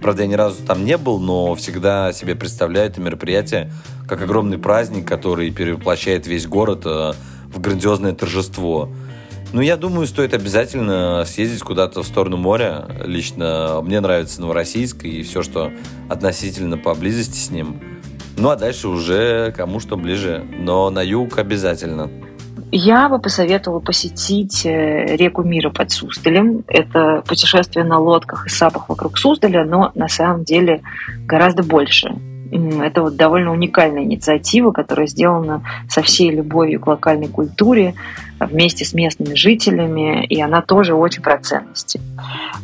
Правда, 0.00 0.22
я 0.22 0.28
ни 0.28 0.34
разу 0.34 0.62
там 0.62 0.84
не 0.84 0.96
был, 0.96 1.18
но 1.18 1.54
всегда 1.54 2.12
себе 2.12 2.34
представляю 2.34 2.88
это 2.88 3.00
мероприятие 3.00 3.72
как 4.06 4.22
огромный 4.22 4.58
праздник, 4.58 5.06
который 5.06 5.50
перевоплощает 5.50 6.26
весь 6.26 6.46
город 6.46 6.82
э, 6.84 7.12
в 7.46 7.60
грандиозное 7.60 8.12
торжество. 8.12 8.90
Ну, 9.56 9.62
я 9.62 9.78
думаю, 9.78 10.06
стоит 10.06 10.34
обязательно 10.34 11.24
съездить 11.24 11.62
куда-то 11.62 12.02
в 12.02 12.06
сторону 12.06 12.36
моря. 12.36 12.84
Лично 13.06 13.80
мне 13.82 14.00
нравится 14.00 14.42
Новороссийск 14.42 15.06
и 15.06 15.22
все, 15.22 15.42
что 15.42 15.72
относительно 16.10 16.76
поблизости 16.76 17.38
с 17.38 17.50
ним. 17.50 17.80
Ну, 18.36 18.50
а 18.50 18.56
дальше 18.56 18.86
уже 18.88 19.54
кому 19.56 19.80
что 19.80 19.96
ближе. 19.96 20.44
Но 20.58 20.90
на 20.90 21.00
юг 21.00 21.38
обязательно. 21.38 22.10
Я 22.70 23.08
бы 23.08 23.18
посоветовала 23.18 23.80
посетить 23.80 24.66
э, 24.66 25.16
реку 25.16 25.42
Мира 25.42 25.70
под 25.70 25.90
Суздалем. 25.90 26.62
Это 26.68 27.22
путешествие 27.26 27.86
на 27.86 27.98
лодках 27.98 28.44
и 28.44 28.50
сапах 28.50 28.90
вокруг 28.90 29.16
Суздаля, 29.16 29.64
но 29.64 29.90
на 29.94 30.08
самом 30.08 30.44
деле 30.44 30.82
гораздо 31.24 31.62
больше. 31.62 32.14
Это 32.52 33.02
вот 33.02 33.16
довольно 33.16 33.52
уникальная 33.52 34.04
инициатива, 34.04 34.70
которая 34.70 35.06
сделана 35.06 35.62
со 35.88 36.02
всей 36.02 36.30
любовью 36.30 36.78
к 36.78 36.86
локальной 36.86 37.28
культуре, 37.28 37.94
вместе 38.40 38.84
с 38.84 38.92
местными 38.92 39.34
жителями, 39.34 40.24
и 40.26 40.40
она 40.40 40.62
тоже 40.62 40.94
очень 40.94 41.22
про 41.22 41.38
ценности. 41.38 42.00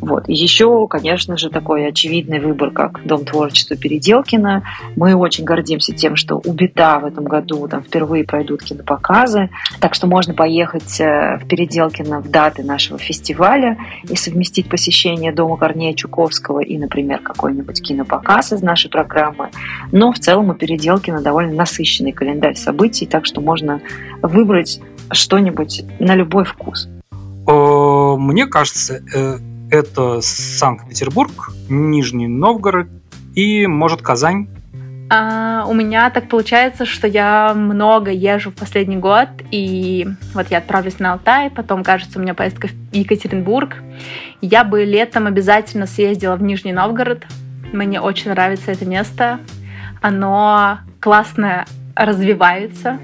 Вот. 0.01 0.29
еще, 0.29 0.87
конечно 0.89 1.37
же, 1.37 1.49
такой 1.49 1.87
очевидный 1.87 2.41
выбор, 2.41 2.71
как 2.71 3.05
Дом 3.07 3.25
творчества 3.25 3.77
Переделкина. 3.77 4.65
Мы 4.97 5.15
очень 5.15 5.45
гордимся 5.45 5.95
тем, 5.95 6.17
что 6.17 6.41
у 6.45 6.53
Бита 6.53 6.99
в 6.99 7.05
этом 7.05 7.25
году 7.25 7.69
там 7.69 7.83
впервые 7.83 8.25
пройдут 8.25 8.63
кинопоказы, 8.63 9.51
так 9.81 9.95
что 9.95 10.07
можно 10.07 10.35
поехать 10.35 11.01
э, 11.01 11.39
в 11.39 11.47
Переделкино 11.47 12.21
в 12.21 12.31
даты 12.31 12.65
нашего 12.65 12.99
фестиваля 12.99 13.79
и 14.09 14.17
совместить 14.17 14.69
посещение 14.69 15.33
Дома 15.33 15.57
Корнея 15.57 15.95
Чуковского 15.95 16.61
и, 16.61 16.77
например, 16.79 17.21
какой-нибудь 17.21 17.81
кинопоказ 17.83 18.53
из 18.53 18.63
нашей 18.63 18.91
программы. 18.91 19.51
Но 19.93 20.13
в 20.13 20.19
целом 20.19 20.51
у 20.51 20.55
Переделкина 20.55 21.23
довольно 21.23 21.55
насыщенный 21.55 22.13
календарь 22.13 22.57
событий, 22.57 23.07
так 23.07 23.25
что 23.25 23.41
можно 23.41 23.81
выбрать 24.23 24.81
что-нибудь 25.13 25.85
на 25.99 26.15
любой 26.15 26.45
вкус? 26.45 26.89
Э, 27.47 28.17
мне 28.19 28.47
кажется, 28.47 29.03
э, 29.15 29.39
это 29.71 30.21
Санкт-Петербург, 30.21 31.53
Нижний 31.69 32.29
Новгород 32.29 32.89
и, 33.35 33.67
может, 33.67 34.03
Казань. 34.03 34.49
А, 35.11 35.67
у 35.69 35.75
меня 35.75 36.09
так 36.11 36.29
получается, 36.29 36.87
что 36.87 37.07
я 37.07 37.53
много 37.55 38.11
езжу 38.11 38.51
в 38.51 38.55
последний 38.55 38.97
год, 38.97 39.29
и 39.51 40.07
вот 40.33 40.47
я 40.51 40.59
отправлюсь 40.59 40.99
на 40.99 41.13
Алтай, 41.13 41.51
потом, 41.51 41.83
кажется, 41.83 42.19
у 42.19 42.23
меня 42.23 42.33
поездка 42.35 42.69
в 42.69 42.95
Екатеринбург. 42.95 43.77
Я 44.41 44.65
бы 44.65 44.85
летом 44.85 45.27
обязательно 45.27 45.87
съездила 45.87 46.37
в 46.37 46.43
Нижний 46.43 46.73
Новгород. 46.73 47.27
Мне 47.73 48.01
очень 48.01 48.31
нравится 48.31 48.73
это 48.73 48.87
место. 48.87 49.41
Оно 50.01 50.79
классно 51.01 51.67
развивается 51.95 52.99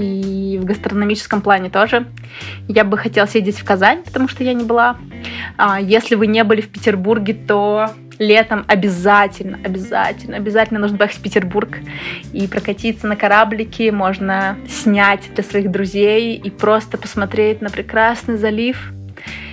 и 0.00 0.58
в 0.58 0.64
гастрономическом 0.64 1.42
плане 1.42 1.68
тоже. 1.68 2.06
Я 2.68 2.84
бы 2.84 2.96
хотела 2.96 3.26
съездить 3.26 3.58
в 3.58 3.64
Казань, 3.64 4.02
потому 4.02 4.28
что 4.28 4.42
я 4.42 4.54
не 4.54 4.64
была. 4.64 4.96
А, 5.58 5.80
если 5.80 6.14
вы 6.14 6.26
не 6.26 6.42
были 6.42 6.62
в 6.62 6.70
Петербурге, 6.70 7.34
то 7.34 7.90
летом 8.18 8.64
обязательно, 8.66 9.58
обязательно, 9.62 10.36
обязательно 10.36 10.80
нужно 10.80 10.98
поехать 10.98 11.18
в 11.18 11.22
Петербург 11.22 11.78
и 12.32 12.46
прокатиться 12.46 13.06
на 13.06 13.16
кораблике. 13.16 13.92
Можно 13.92 14.56
снять 14.68 15.30
для 15.34 15.44
своих 15.44 15.70
друзей 15.70 16.36
и 16.36 16.50
просто 16.50 16.96
посмотреть 16.96 17.60
на 17.60 17.68
прекрасный 17.68 18.36
залив. 18.36 18.92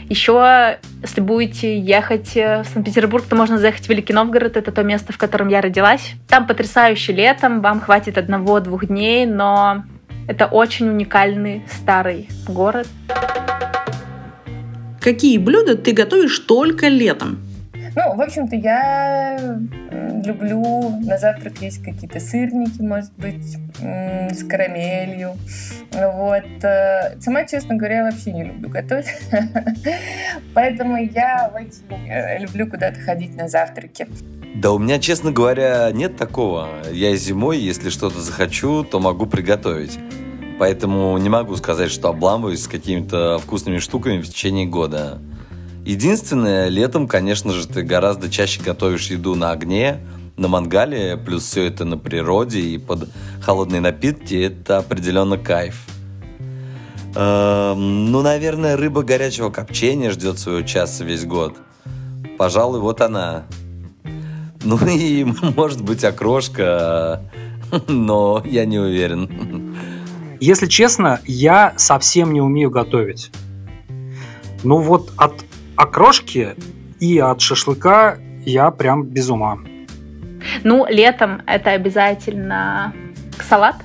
Еще, 0.10 0.78
если 1.02 1.20
будете 1.20 1.78
ехать 1.78 2.34
в 2.34 2.64
Санкт-Петербург, 2.72 3.26
то 3.26 3.36
можно 3.36 3.58
заехать 3.58 3.88
в 3.88 3.90
Великий 3.90 4.14
Новгород. 4.14 4.56
Это 4.56 4.72
то 4.72 4.82
место, 4.84 5.12
в 5.12 5.18
котором 5.18 5.50
я 5.50 5.60
родилась. 5.60 6.14
Там 6.30 6.48
потрясающе 6.48 7.12
летом, 7.12 7.60
вам 7.60 7.82
хватит 7.82 8.18
одного-двух 8.18 8.86
дней, 8.86 9.26
но 9.26 9.84
это 10.28 10.46
очень 10.46 10.90
уникальный 10.90 11.64
старый 11.68 12.30
город. 12.48 12.88
Какие 15.00 15.38
блюда 15.38 15.78
ты 15.78 15.94
готовишь 15.94 16.40
только 16.40 16.88
летом? 16.88 17.40
Ну, 17.96 18.16
в 18.16 18.22
общем-то, 18.22 18.56
я 18.56 19.60
люблю 20.24 21.00
на 21.00 21.18
завтрак 21.18 21.58
есть 21.62 21.84
какие-то 21.84 22.20
сырники, 22.20 22.82
может 22.82 23.14
быть, 23.18 23.58
с 23.80 24.44
карамелью. 24.44 25.36
Вот. 25.92 26.64
Э, 26.64 27.20
сама, 27.20 27.46
честно 27.46 27.76
говоря, 27.76 28.04
вообще 28.04 28.34
не 28.34 28.44
люблю 28.44 28.70
готовить. 28.70 29.08
Поэтому 30.54 30.98
я 30.98 31.52
очень 31.56 32.08
э, 32.08 32.40
люблю 32.40 32.70
куда-то 32.70 33.00
ходить 33.00 33.36
на 33.36 33.48
завтраки. 33.48 34.08
Да 34.58 34.72
у 34.72 34.80
меня, 34.80 34.98
честно 34.98 35.32
говоря, 35.32 35.92
нет 35.94 36.18
такого. 36.18 36.68
Я 36.92 37.16
зимой, 37.16 37.60
если 37.60 37.92
что-то 37.92 38.20
захочу, 38.20 38.84
то 38.84 39.00
могу 39.00 39.28
приготовить. 39.28 40.00
Поэтому 40.58 41.16
не 41.20 41.30
могу 41.30 41.56
сказать, 41.58 41.92
что 41.92 42.10
обламываюсь 42.10 42.64
с 42.64 42.68
какими-то 42.68 43.38
вкусными 43.38 43.78
штуками 43.78 44.20
в 44.20 44.28
течение 44.28 44.66
года. 44.66 45.20
Единственное, 45.86 46.70
летом, 46.70 47.08
конечно 47.08 47.54
же, 47.54 47.68
ты 47.68 47.84
гораздо 47.84 48.32
чаще 48.32 48.60
готовишь 48.64 49.12
еду 49.12 49.36
на 49.36 49.52
огне, 49.52 50.00
на 50.38 50.48
мангале, 50.48 51.18
плюс 51.18 51.44
все 51.44 51.66
это 51.66 51.86
на 51.86 52.00
природе 52.00 52.60
и 52.60 52.80
под 52.80 53.10
холодные 53.42 53.80
напитки, 53.80 54.34
это 54.34 54.80
определенно 54.80 55.38
кайф. 55.38 55.86
Эм, 57.16 58.12
ну, 58.12 58.24
наверное, 58.24 58.76
рыба 58.76 59.04
горячего 59.04 59.52
копчения 59.52 60.10
ждет 60.10 60.40
своего 60.40 60.64
часа 60.64 61.04
весь 61.04 61.26
год. 61.26 61.56
Пожалуй, 62.40 62.80
вот 62.80 63.02
она. 63.02 63.46
Ну 64.68 64.78
и, 64.86 65.24
может 65.56 65.82
быть, 65.82 66.04
окрошка, 66.04 67.22
но 67.88 68.44
я 68.46 68.66
не 68.66 68.78
уверен. 68.80 69.78
Если 70.42 70.66
честно, 70.66 71.22
я 71.26 71.74
совсем 71.78 72.34
не 72.34 72.42
умею 72.42 72.70
готовить. 72.70 73.32
Ну 74.64 74.80
вот 74.80 75.14
от 75.16 75.46
окрошки 75.78 76.56
и 77.00 77.18
от 77.18 77.40
шашлыка 77.40 78.18
я 78.46 78.70
прям 78.72 79.04
без 79.04 79.30
ума. 79.30 79.58
Ну, 80.66 80.86
летом 80.90 81.44
это 81.48 81.72
обязательно 81.72 82.94
салат 83.40 83.78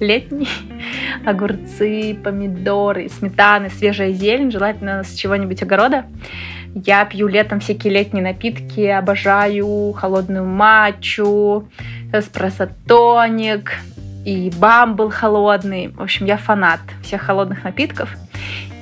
летний. 0.00 0.48
Огурцы, 1.24 2.18
помидоры, 2.22 3.08
сметаны, 3.10 3.70
свежая 3.70 4.10
зелень, 4.12 4.50
желательно 4.50 5.04
с 5.04 5.14
чего-нибудь 5.14 5.62
огорода. 5.62 6.06
Я 6.84 7.06
пью 7.06 7.26
летом 7.26 7.60
всякие 7.60 7.90
летние 7.90 8.22
напитки, 8.22 8.82
обожаю 8.82 9.92
холодную 9.92 10.44
матчу, 10.44 11.66
эспрессо-тоник, 12.12 13.72
и 14.26 14.52
бамбл 14.58 15.08
холодный. 15.08 15.88
В 15.88 16.02
общем, 16.02 16.26
я 16.26 16.36
фанат 16.36 16.80
всех 17.02 17.22
холодных 17.22 17.64
напитков. 17.64 18.10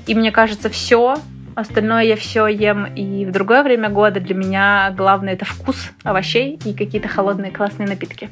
И 0.09 0.15
мне 0.15 0.33
кажется, 0.33 0.69
все 0.71 1.17
Остальное 1.55 2.03
я 2.03 2.17
все 2.17 2.49
ем 2.49 2.85
и 2.97 3.25
в 3.25 3.31
другое 3.31 3.63
время 3.63 3.89
года. 3.89 4.19
Для 4.19 4.35
меня 4.35 4.93
главное 4.97 5.35
это 5.35 5.45
вкус 5.45 5.77
овощей 6.03 6.59
и 6.65 6.75
какие-то 6.75 7.07
холодные 7.07 7.53
классные 7.53 7.89
напитки. 7.89 8.29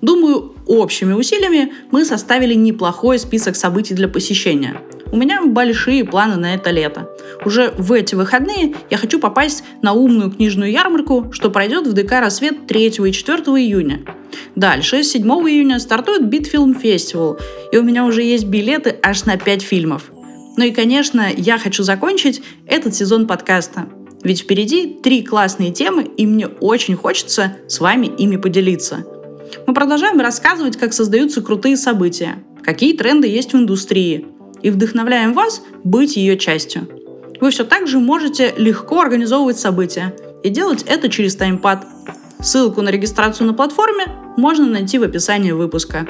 Думаю, 0.00 0.54
общими 0.66 1.12
усилиями 1.12 1.70
мы 1.90 2.06
составили 2.06 2.54
неплохой 2.54 3.18
список 3.18 3.56
событий 3.56 3.92
для 3.92 4.08
посещения. 4.08 4.76
У 5.12 5.16
меня 5.16 5.44
большие 5.44 6.04
планы 6.04 6.36
на 6.36 6.54
это 6.54 6.70
лето. 6.70 7.08
Уже 7.44 7.72
в 7.78 7.92
эти 7.92 8.14
выходные 8.14 8.74
я 8.90 8.96
хочу 8.96 9.20
попасть 9.20 9.62
на 9.82 9.92
умную 9.92 10.30
книжную 10.30 10.70
ярмарку, 10.70 11.28
что 11.32 11.50
пройдет 11.50 11.86
в 11.86 11.92
ДК 11.92 12.12
«Рассвет» 12.20 12.66
3 12.66 12.86
и 12.86 13.12
4 13.12 13.38
июня. 13.38 14.00
Дальше, 14.56 15.02
7 15.02 15.22
июня, 15.22 15.78
стартует 15.78 16.26
Битфилм 16.26 16.74
Фестивал, 16.74 17.38
и 17.72 17.78
у 17.78 17.82
меня 17.82 18.04
уже 18.04 18.22
есть 18.22 18.46
билеты 18.46 18.96
аж 19.02 19.24
на 19.24 19.36
5 19.36 19.62
фильмов. 19.62 20.10
Ну 20.56 20.64
и, 20.64 20.70
конечно, 20.70 21.26
я 21.36 21.58
хочу 21.58 21.82
закончить 21.82 22.42
этот 22.66 22.94
сезон 22.94 23.26
подкаста. 23.26 23.86
Ведь 24.22 24.40
впереди 24.40 24.98
три 25.02 25.22
классные 25.22 25.72
темы, 25.72 26.04
и 26.16 26.26
мне 26.26 26.48
очень 26.48 26.96
хочется 26.96 27.58
с 27.68 27.78
вами 27.78 28.06
ими 28.06 28.36
поделиться. 28.36 29.04
Мы 29.66 29.74
продолжаем 29.74 30.18
рассказывать, 30.18 30.76
как 30.76 30.92
создаются 30.92 31.42
крутые 31.42 31.76
события, 31.76 32.42
какие 32.64 32.96
тренды 32.96 33.28
есть 33.28 33.52
в 33.52 33.56
индустрии, 33.56 34.26
и 34.62 34.70
вдохновляем 34.70 35.32
вас 35.32 35.62
быть 35.84 36.16
ее 36.16 36.36
частью. 36.36 36.88
Вы 37.40 37.50
все 37.50 37.64
так 37.64 37.86
же 37.86 37.98
можете 37.98 38.54
легко 38.56 39.00
организовывать 39.00 39.58
события 39.58 40.14
и 40.42 40.48
делать 40.48 40.84
это 40.86 41.08
через 41.08 41.36
таймпад. 41.36 41.86
Ссылку 42.40 42.82
на 42.82 42.90
регистрацию 42.90 43.46
на 43.46 43.54
платформе 43.54 44.06
можно 44.36 44.66
найти 44.66 44.98
в 44.98 45.02
описании 45.02 45.52
выпуска. 45.52 46.06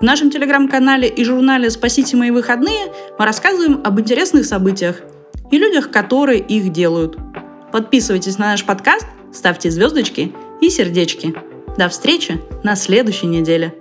В 0.00 0.02
нашем 0.02 0.30
телеграм-канале 0.30 1.08
и 1.08 1.24
журнале 1.24 1.70
«Спасите 1.70 2.16
мои 2.16 2.30
выходные» 2.30 2.92
мы 3.18 3.24
рассказываем 3.24 3.80
об 3.84 3.98
интересных 4.00 4.44
событиях 4.44 5.00
и 5.50 5.58
людях, 5.58 5.90
которые 5.90 6.40
их 6.40 6.72
делают. 6.72 7.16
Подписывайтесь 7.72 8.38
на 8.38 8.46
наш 8.46 8.64
подкаст, 8.64 9.06
ставьте 9.32 9.70
звездочки 9.70 10.32
и 10.60 10.68
сердечки. 10.68 11.34
До 11.78 11.88
встречи 11.88 12.40
на 12.62 12.76
следующей 12.76 13.26
неделе. 13.26 13.74